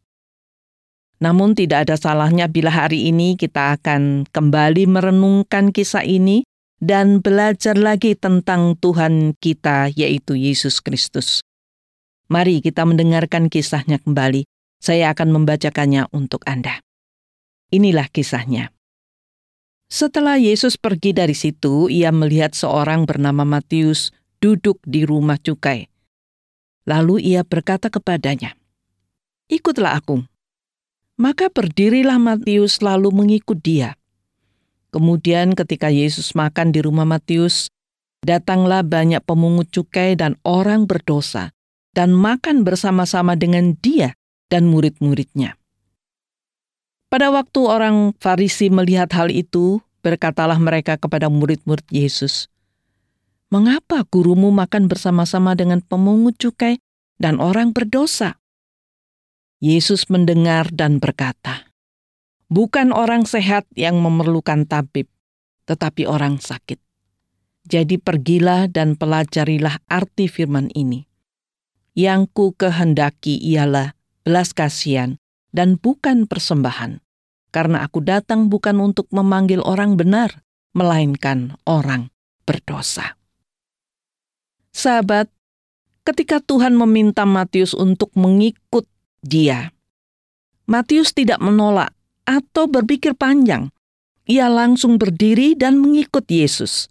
Namun 1.21 1.53
tidak 1.53 1.86
ada 1.86 1.95
salahnya 2.01 2.49
bila 2.49 2.73
hari 2.73 3.13
ini 3.13 3.38
kita 3.38 3.77
akan 3.77 4.25
kembali 4.34 4.89
merenungkan 4.89 5.69
kisah 5.69 6.01
ini 6.01 6.41
dan 6.81 7.21
belajar 7.21 7.77
lagi 7.77 8.17
tentang 8.17 8.73
Tuhan 8.81 9.38
kita 9.38 9.93
yaitu 9.93 10.34
Yesus 10.34 10.81
Kristus. 10.81 11.45
Mari 12.25 12.65
kita 12.65 12.89
mendengarkan 12.89 13.53
kisahnya 13.53 14.01
kembali. 14.01 14.49
Saya 14.81 15.13
akan 15.13 15.29
membacakannya 15.29 16.10
untuk 16.10 16.41
Anda. 16.49 16.81
Inilah 17.69 18.10
kisahnya. 18.10 18.73
Setelah 19.91 20.41
Yesus 20.41 20.73
pergi 20.73 21.13
dari 21.13 21.38
situ, 21.38 21.86
ia 21.86 22.10
melihat 22.10 22.57
seorang 22.57 23.05
bernama 23.05 23.45
Matius 23.45 24.10
duduk 24.41 24.81
di 24.81 25.05
rumah 25.05 25.38
cukai. 25.38 25.86
Lalu 26.89 27.29
ia 27.29 27.45
berkata 27.45 27.93
kepadanya, 27.93 28.57
"Ikutlah 29.51 30.01
aku." 30.01 30.30
Maka 31.21 31.53
berdirilah 31.53 32.17
Matius 32.17 32.81
lalu 32.81 33.13
mengikut 33.13 33.62
dia. 33.62 33.93
Kemudian 34.89 35.53
ketika 35.53 35.93
Yesus 35.93 36.34
makan 36.34 36.73
di 36.73 36.81
rumah 36.81 37.05
Matius, 37.05 37.69
datanglah 38.25 38.81
banyak 38.81 39.21
pemungut 39.21 39.69
cukai 39.69 40.17
dan 40.17 40.41
orang 40.41 40.89
berdosa 40.89 41.53
dan 41.93 42.17
makan 42.17 42.65
bersama-sama 42.65 43.38
dengan 43.38 43.77
dia 43.77 44.17
dan 44.49 44.65
murid-muridnya. 44.65 45.62
Pada 47.13 47.29
waktu 47.29 47.69
orang 47.69 48.17
Farisi 48.17 48.73
melihat 48.73 49.13
hal 49.13 49.29
itu, 49.29 49.77
berkatalah 50.01 50.57
mereka 50.57 50.97
kepada 50.97 51.29
murid-murid 51.29 51.86
Yesus, 51.93 52.49
"Mengapa 53.53 54.01
gurumu 54.10 54.49
makan 54.49 54.89
bersama-sama 54.89 55.53
dengan 55.53 55.86
pemungut 55.86 56.41
cukai 56.41 56.81
dan 57.21 57.38
orang 57.38 57.77
berdosa?" 57.77 58.40
Yesus 59.62 60.10
mendengar 60.10 60.74
dan 60.74 60.97
berkata, 60.97 61.69
"Bukan 62.50 62.89
orang 62.89 63.30
sehat 63.30 63.69
yang 63.78 64.02
memerlukan 64.02 64.65
tabib, 64.65 65.06
tetapi 65.71 66.04
orang 66.10 66.41
sakit. 66.41 66.82
Jadi 67.63 68.02
pergilah 68.02 68.67
dan 68.67 68.97
pelajarilah 68.97 69.80
arti 69.86 70.26
firman 70.26 70.74
ini. 70.74 71.06
Yang 71.93 72.21
ku 72.34 72.45
kehendaki 72.58 73.38
ialah 73.38 73.93
belas 74.26 74.52
kasihan 74.52 75.21
dan 75.54 75.78
bukan 75.78 76.26
persembahan. 76.26 77.00
Karena 77.52 77.84
aku 77.84 78.00
datang 78.00 78.47
bukan 78.47 78.80
untuk 78.80 79.12
memanggil 79.12 79.60
orang 79.62 80.00
benar, 80.00 80.43
melainkan 80.71 81.60
orang 81.67 82.08
berdosa. 82.47 83.19
Sahabat, 84.71 85.28
ketika 86.08 86.39
Tuhan 86.39 86.80
meminta 86.80 87.28
Matius 87.28 87.76
untuk 87.76 88.15
mengikut 88.15 88.88
dia, 89.21 89.73
Matius 90.71 91.12
tidak 91.12 91.41
menolak 91.41 91.91
atau 92.23 92.69
berpikir 92.69 93.12
panjang. 93.17 93.73
Ia 94.29 94.47
langsung 94.47 94.95
berdiri 94.95 95.57
dan 95.57 95.81
mengikut 95.81 96.23
Yesus. 96.29 96.88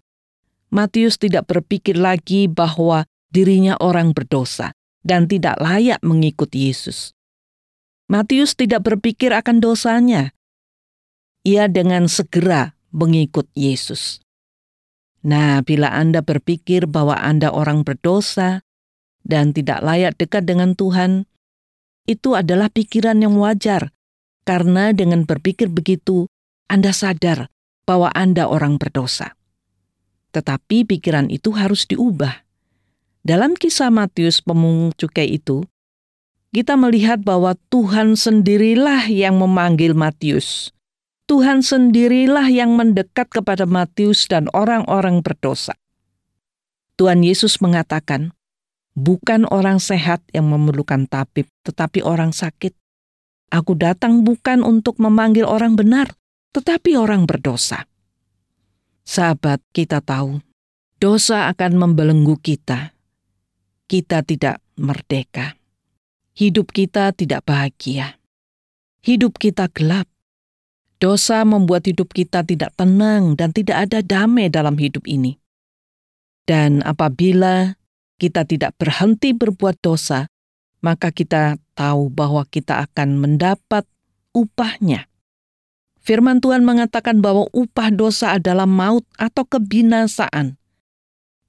Matius 0.69 1.17
tidak 1.17 1.49
berpikir 1.49 1.97
lagi 1.97 2.51
bahwa 2.51 3.09
dirinya 3.33 3.79
orang 3.81 4.13
berdosa 4.13 4.77
dan 5.01 5.31
tidak 5.31 5.57
layak 5.63 6.03
mengikut 6.05 6.53
Yesus. 6.53 7.17
Matius 8.11 8.59
tidak 8.59 8.85
berpikir 8.85 9.31
akan 9.31 9.63
dosanya. 9.63 10.35
Ia 11.47 11.71
dengan 11.71 12.11
segera 12.11 12.77
mengikut 12.93 13.49
Yesus. 13.57 14.21
Nah, 15.23 15.63
bila 15.63 15.95
Anda 15.95 16.21
berpikir 16.21 16.91
bahwa 16.91 17.17
Anda 17.17 17.55
orang 17.55 17.87
berdosa 17.87 18.67
dan 19.23 19.55
tidak 19.55 19.81
layak 19.81 20.19
dekat 20.19 20.45
dengan 20.45 20.75
Tuhan, 20.75 21.30
itu 22.09 22.37
adalah 22.37 22.73
pikiran 22.73 23.21
yang 23.21 23.37
wajar, 23.37 23.93
karena 24.49 24.95
dengan 24.95 25.29
berpikir 25.29 25.69
begitu, 25.69 26.27
Anda 26.71 26.95
sadar 26.95 27.53
bahwa 27.85 28.15
Anda 28.15 28.47
orang 28.47 28.79
berdosa. 28.79 29.35
Tetapi 30.31 30.87
pikiran 30.87 31.27
itu 31.29 31.51
harus 31.53 31.85
diubah. 31.91 32.47
Dalam 33.21 33.59
kisah 33.59 33.91
Matius 33.91 34.41
pemungut 34.41 34.97
cukai 34.97 35.37
itu, 35.37 35.67
kita 36.51 36.75
melihat 36.75 37.23
bahwa 37.23 37.55
Tuhan 37.71 38.19
sendirilah 38.19 39.07
yang 39.07 39.39
memanggil 39.39 39.95
Matius. 39.95 40.75
Tuhan 41.31 41.63
sendirilah 41.63 42.51
yang 42.51 42.75
mendekat 42.75 43.31
kepada 43.31 43.63
Matius 43.63 44.27
dan 44.27 44.51
orang-orang 44.51 45.23
berdosa. 45.23 45.79
Tuhan 46.99 47.23
Yesus 47.23 47.63
mengatakan, 47.63 48.35
bukan 49.01 49.49
orang 49.49 49.81
sehat 49.81 50.21
yang 50.37 50.53
memerlukan 50.53 51.09
tabib, 51.09 51.49
tetapi 51.65 52.05
orang 52.05 52.37
sakit. 52.37 52.77
Aku 53.51 53.75
datang 53.75 54.23
bukan 54.23 54.63
untuk 54.63 55.01
memanggil 55.03 55.49
orang 55.49 55.75
benar, 55.75 56.13
tetapi 56.55 56.95
orang 56.95 57.27
berdosa. 57.27 57.89
Sahabat, 59.03 59.59
kita 59.75 59.99
tahu 60.05 60.39
dosa 61.01 61.51
akan 61.51 61.73
membelenggu 61.81 62.39
kita. 62.39 62.95
Kita 63.91 64.23
tidak 64.23 64.63
merdeka. 64.79 65.59
Hidup 66.31 66.71
kita 66.71 67.11
tidak 67.11 67.43
bahagia. 67.43 68.23
Hidup 69.03 69.35
kita 69.41 69.67
gelap. 69.75 70.07
Dosa 71.01 71.43
membuat 71.43 71.89
hidup 71.89 72.13
kita 72.13 72.45
tidak 72.47 72.77
tenang 72.77 73.35
dan 73.35 73.51
tidak 73.51 73.89
ada 73.89 74.05
damai 74.05 74.47
dalam 74.53 74.79
hidup 74.79 75.03
ini. 75.11 75.41
Dan 76.45 76.85
apabila 76.87 77.80
kita 78.21 78.45
tidak 78.45 78.77
berhenti 78.77 79.33
berbuat 79.33 79.81
dosa, 79.81 80.29
maka 80.85 81.09
kita 81.09 81.57
tahu 81.73 82.13
bahwa 82.13 82.45
kita 82.45 82.85
akan 82.85 83.17
mendapat 83.17 83.89
upahnya. 84.37 85.09
Firman 86.05 86.45
Tuhan 86.45 86.69
mengatakan 86.69 87.25
bahwa 87.25 87.49
upah 87.57 87.89
dosa 87.89 88.37
adalah 88.37 88.69
maut 88.69 89.05
atau 89.17 89.49
kebinasaan. 89.49 90.61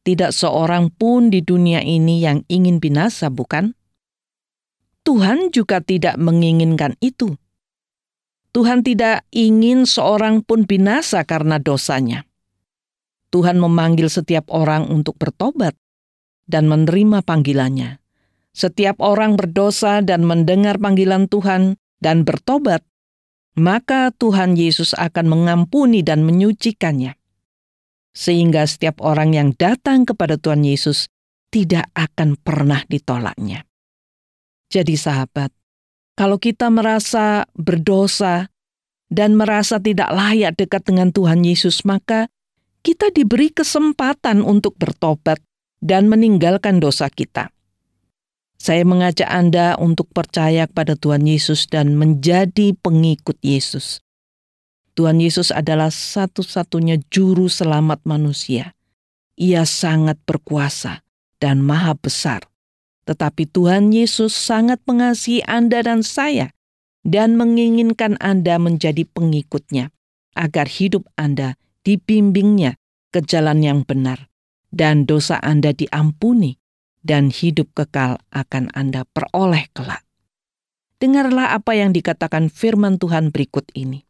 Tidak 0.02 0.32
seorang 0.32 0.90
pun 0.96 1.28
di 1.28 1.44
dunia 1.44 1.84
ini 1.84 2.24
yang 2.24 2.48
ingin 2.48 2.80
binasa, 2.80 3.28
bukan? 3.28 3.76
Tuhan 5.04 5.52
juga 5.52 5.84
tidak 5.84 6.16
menginginkan 6.16 6.96
itu. 7.04 7.36
Tuhan 8.52 8.84
tidak 8.84 9.24
ingin 9.32 9.88
seorang 9.88 10.44
pun 10.44 10.68
binasa 10.68 11.24
karena 11.24 11.56
dosanya. 11.62 12.28
Tuhan 13.32 13.56
memanggil 13.56 14.12
setiap 14.12 14.52
orang 14.52 14.92
untuk 14.92 15.16
bertobat 15.16 15.72
dan 16.52 16.68
menerima 16.68 17.24
panggilannya. 17.24 18.04
Setiap 18.52 19.00
orang 19.00 19.40
berdosa 19.40 20.04
dan 20.04 20.28
mendengar 20.28 20.76
panggilan 20.76 21.32
Tuhan 21.32 21.80
dan 22.04 22.28
bertobat, 22.28 22.84
maka 23.56 24.12
Tuhan 24.12 24.60
Yesus 24.60 24.92
akan 24.92 25.32
mengampuni 25.32 26.04
dan 26.04 26.28
menyucikannya. 26.28 27.16
Sehingga 28.12 28.68
setiap 28.68 29.00
orang 29.00 29.32
yang 29.32 29.50
datang 29.56 30.04
kepada 30.04 30.36
Tuhan 30.36 30.68
Yesus 30.68 31.08
tidak 31.48 31.88
akan 31.96 32.36
pernah 32.36 32.84
ditolaknya. 32.84 33.64
Jadi 34.68 35.00
sahabat, 35.00 35.52
kalau 36.16 36.40
kita 36.40 36.68
merasa 36.68 37.48
berdosa 37.56 38.52
dan 39.08 39.36
merasa 39.36 39.80
tidak 39.80 40.12
layak 40.12 40.60
dekat 40.60 40.84
dengan 40.88 41.12
Tuhan 41.12 41.44
Yesus, 41.44 41.84
maka 41.88 42.32
kita 42.82 43.12
diberi 43.12 43.52
kesempatan 43.52 44.44
untuk 44.44 44.76
bertobat 44.80 45.40
dan 45.82 46.08
meninggalkan 46.08 46.78
dosa 46.78 47.10
kita. 47.10 47.50
Saya 48.62 48.86
mengajak 48.86 49.26
Anda 49.26 49.74
untuk 49.82 50.13
percaya 50.13 50.70
kepada 50.70 50.94
Tuhan 50.94 51.26
Yesus 51.26 51.65
dan 51.65 51.98
menjadi 51.98 52.78
pengikut 52.78 53.41
Yesus. 53.41 54.06
Tuhan 54.94 55.17
Yesus 55.17 55.50
adalah 55.50 55.89
satu-satunya 55.89 57.02
juru 57.10 57.50
selamat 57.50 58.06
manusia. 58.06 58.78
Ia 59.34 59.65
sangat 59.65 60.22
berkuasa 60.30 61.02
dan 61.41 61.65
maha 61.65 61.98
besar. 61.98 62.46
Tetapi 63.10 63.50
Tuhan 63.50 63.89
Yesus 63.89 64.30
sangat 64.38 64.78
mengasihi 64.86 65.41
Anda 65.50 65.82
dan 65.82 66.06
saya 66.06 66.54
dan 67.02 67.34
menginginkan 67.41 68.13
Anda 68.22 68.62
menjadi 68.62 69.10
pengikutnya 69.10 69.89
agar 70.38 70.70
hidup 70.70 71.10
Anda 71.17 71.58
dibimbingnya 71.82 72.78
ke 73.10 73.26
jalan 73.26 73.65
yang 73.65 73.82
benar 73.82 74.31
dan 74.72 75.04
dosa 75.04 75.38
Anda 75.44 75.76
diampuni 75.76 76.58
dan 77.04 77.30
hidup 77.30 77.76
kekal 77.76 78.18
akan 78.32 78.72
Anda 78.72 79.04
peroleh 79.06 79.68
kelak. 79.76 80.08
Dengarlah 81.02 81.58
apa 81.58 81.74
yang 81.76 81.92
dikatakan 81.92 82.48
firman 82.48 83.02
Tuhan 83.02 83.34
berikut 83.34 83.68
ini. 83.74 84.06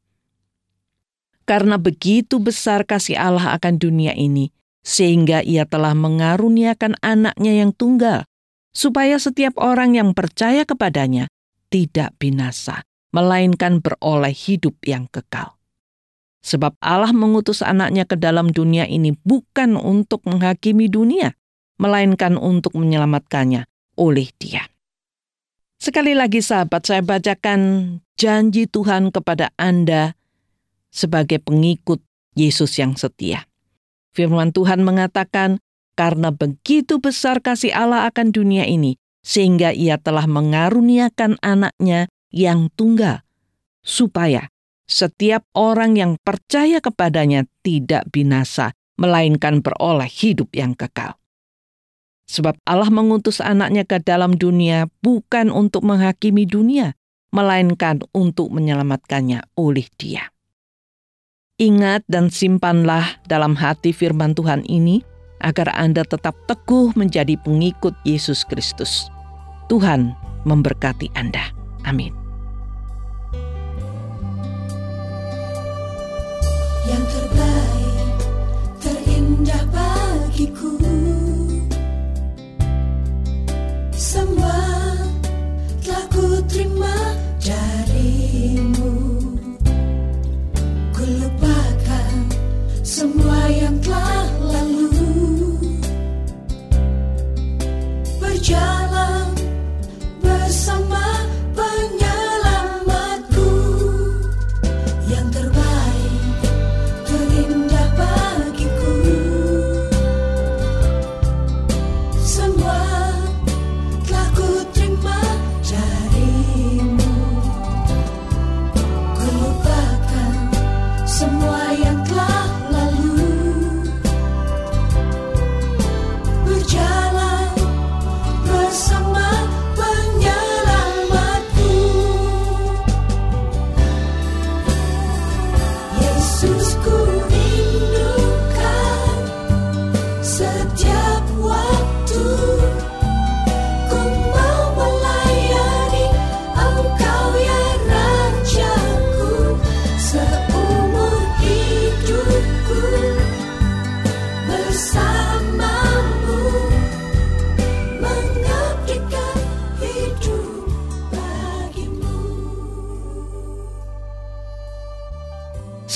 Karena 1.48 1.80
begitu 1.80 2.38
besar 2.38 2.86
kasih 2.86 3.18
Allah 3.18 3.56
akan 3.58 3.80
dunia 3.80 4.14
ini, 4.16 4.52
sehingga 4.84 5.42
ia 5.42 5.64
telah 5.66 5.96
mengaruniakan 5.96 7.00
anaknya 7.00 7.64
yang 7.64 7.72
tunggal, 7.72 8.28
supaya 8.76 9.18
setiap 9.20 9.56
orang 9.60 9.96
yang 9.96 10.12
percaya 10.12 10.68
kepadanya 10.68 11.32
tidak 11.72 12.12
binasa, 12.20 12.84
melainkan 13.16 13.80
beroleh 13.80 14.36
hidup 14.36 14.76
yang 14.84 15.08
kekal. 15.08 15.61
Sebab 16.42 16.74
Allah 16.82 17.14
mengutus 17.14 17.62
anaknya 17.62 18.10
ke 18.10 18.18
dalam 18.18 18.50
dunia 18.50 18.90
ini 18.90 19.14
bukan 19.14 19.78
untuk 19.78 20.26
menghakimi 20.26 20.90
dunia, 20.90 21.38
melainkan 21.78 22.34
untuk 22.38 22.74
menyelamatkannya 22.74 23.70
oleh 24.02 24.28
Dia. 24.42 24.66
Sekali 25.82 26.14
lagi, 26.14 26.46
sahabat, 26.46 26.86
saya 26.86 27.02
bacakan 27.02 27.62
janji 28.18 28.70
Tuhan 28.70 29.10
kepada 29.10 29.50
Anda 29.58 30.14
sebagai 30.94 31.42
pengikut 31.42 32.02
Yesus 32.38 32.78
yang 32.78 32.94
setia. 32.94 33.50
Firman 34.14 34.54
Tuhan 34.54 34.86
mengatakan, 34.86 35.58
"Karena 35.98 36.30
begitu 36.30 37.02
besar 37.02 37.42
kasih 37.42 37.74
Allah 37.74 38.06
akan 38.06 38.30
dunia 38.30 38.70
ini, 38.70 38.98
sehingga 39.26 39.74
Ia 39.74 39.98
telah 39.98 40.30
mengaruniakan 40.30 41.42
anaknya 41.42 42.10
yang 42.30 42.70
tunggal, 42.78 43.26
supaya 43.82 44.54
setiap 44.92 45.48
orang 45.56 45.96
yang 45.96 46.20
percaya 46.20 46.84
kepadanya 46.84 47.48
tidak 47.64 48.04
binasa, 48.12 48.76
melainkan 49.00 49.64
beroleh 49.64 50.12
hidup 50.12 50.52
yang 50.52 50.76
kekal." 50.76 51.16
Sebab 52.28 52.60
Allah 52.64 52.88
mengutus 52.92 53.44
anaknya 53.44 53.84
ke 53.84 54.00
dalam 54.00 54.36
dunia 54.36 54.88
bukan 55.04 55.52
untuk 55.52 55.84
menghakimi 55.84 56.48
dunia, 56.48 56.96
melainkan 57.32 58.04
untuk 58.12 58.52
menyelamatkannya 58.52 59.44
oleh 59.60 59.88
dia. 60.00 60.32
Ingat 61.60 62.08
dan 62.08 62.32
simpanlah 62.32 63.20
dalam 63.28 63.54
hati 63.54 63.92
firman 63.92 64.32
Tuhan 64.34 64.66
ini 64.66 65.04
agar 65.46 65.74
Anda 65.74 66.06
tetap 66.06 66.34
teguh 66.46 66.94
menjadi 66.96 67.38
pengikut 67.42 67.94
Yesus 68.06 68.46
Kristus. 68.46 69.10
Tuhan 69.70 70.14
memberkati 70.46 71.12
Anda. 71.14 71.54
Amin. 71.86 72.21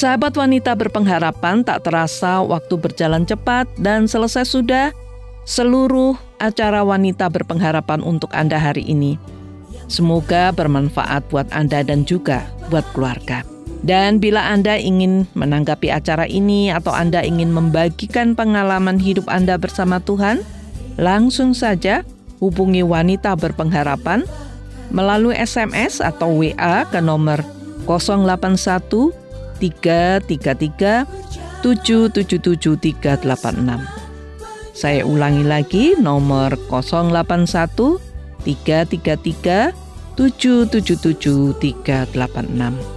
Sahabat 0.05 0.37
wanita 0.37 0.77
berpengharapan 0.77 1.65
tak 1.65 1.89
terasa 1.89 2.37
waktu 2.37 2.77
berjalan 2.77 3.25
cepat 3.25 3.65
dan 3.81 4.05
selesai 4.05 4.45
sudah 4.45 4.93
seluruh 5.49 6.13
acara 6.37 6.85
wanita 6.85 7.25
berpengharapan 7.25 8.05
untuk 8.05 8.29
Anda 8.37 8.61
hari 8.61 8.85
ini. 8.85 9.17
Semoga 9.89 10.53
bermanfaat 10.53 11.25
buat 11.33 11.49
Anda 11.49 11.81
dan 11.81 12.05
juga 12.05 12.45
buat 12.69 12.85
keluarga. 12.93 13.41
Dan 13.81 14.21
bila 14.21 14.45
Anda 14.45 14.77
ingin 14.77 15.25
menanggapi 15.33 15.89
acara 15.89 16.29
ini 16.29 16.69
atau 16.69 16.93
Anda 16.93 17.25
ingin 17.25 17.49
membagikan 17.49 18.37
pengalaman 18.37 19.01
hidup 19.01 19.25
Anda 19.25 19.57
bersama 19.57 19.97
Tuhan, 20.05 20.45
langsung 21.01 21.57
saja 21.57 22.05
hubungi 22.45 22.85
wanita 22.85 23.33
berpengharapan 23.33 24.21
melalui 24.93 25.33
SMS 25.33 25.97
atau 25.97 26.45
WA 26.45 26.85
ke 26.93 27.01
nomor 27.01 27.41
081 27.89 29.24
333 29.59 31.05
777 31.63 32.77
386. 32.77 33.81
Saya 34.75 35.07
ulangi 35.07 35.43
lagi 35.47 35.95
nomor 35.95 36.59
081 36.67 38.01
333 38.43 39.71
777 40.15 41.55
386. 41.59 42.95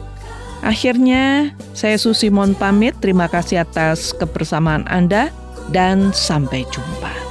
Akhirnya, 0.58 1.54
saya 1.70 1.94
Susi 2.02 2.34
Mon 2.34 2.54
pamit. 2.58 2.98
Terima 2.98 3.30
kasih 3.30 3.62
atas 3.62 4.10
kebersamaan 4.10 4.82
Anda 4.90 5.30
dan 5.70 6.10
sampai 6.10 6.66
jumpa. 6.66 7.27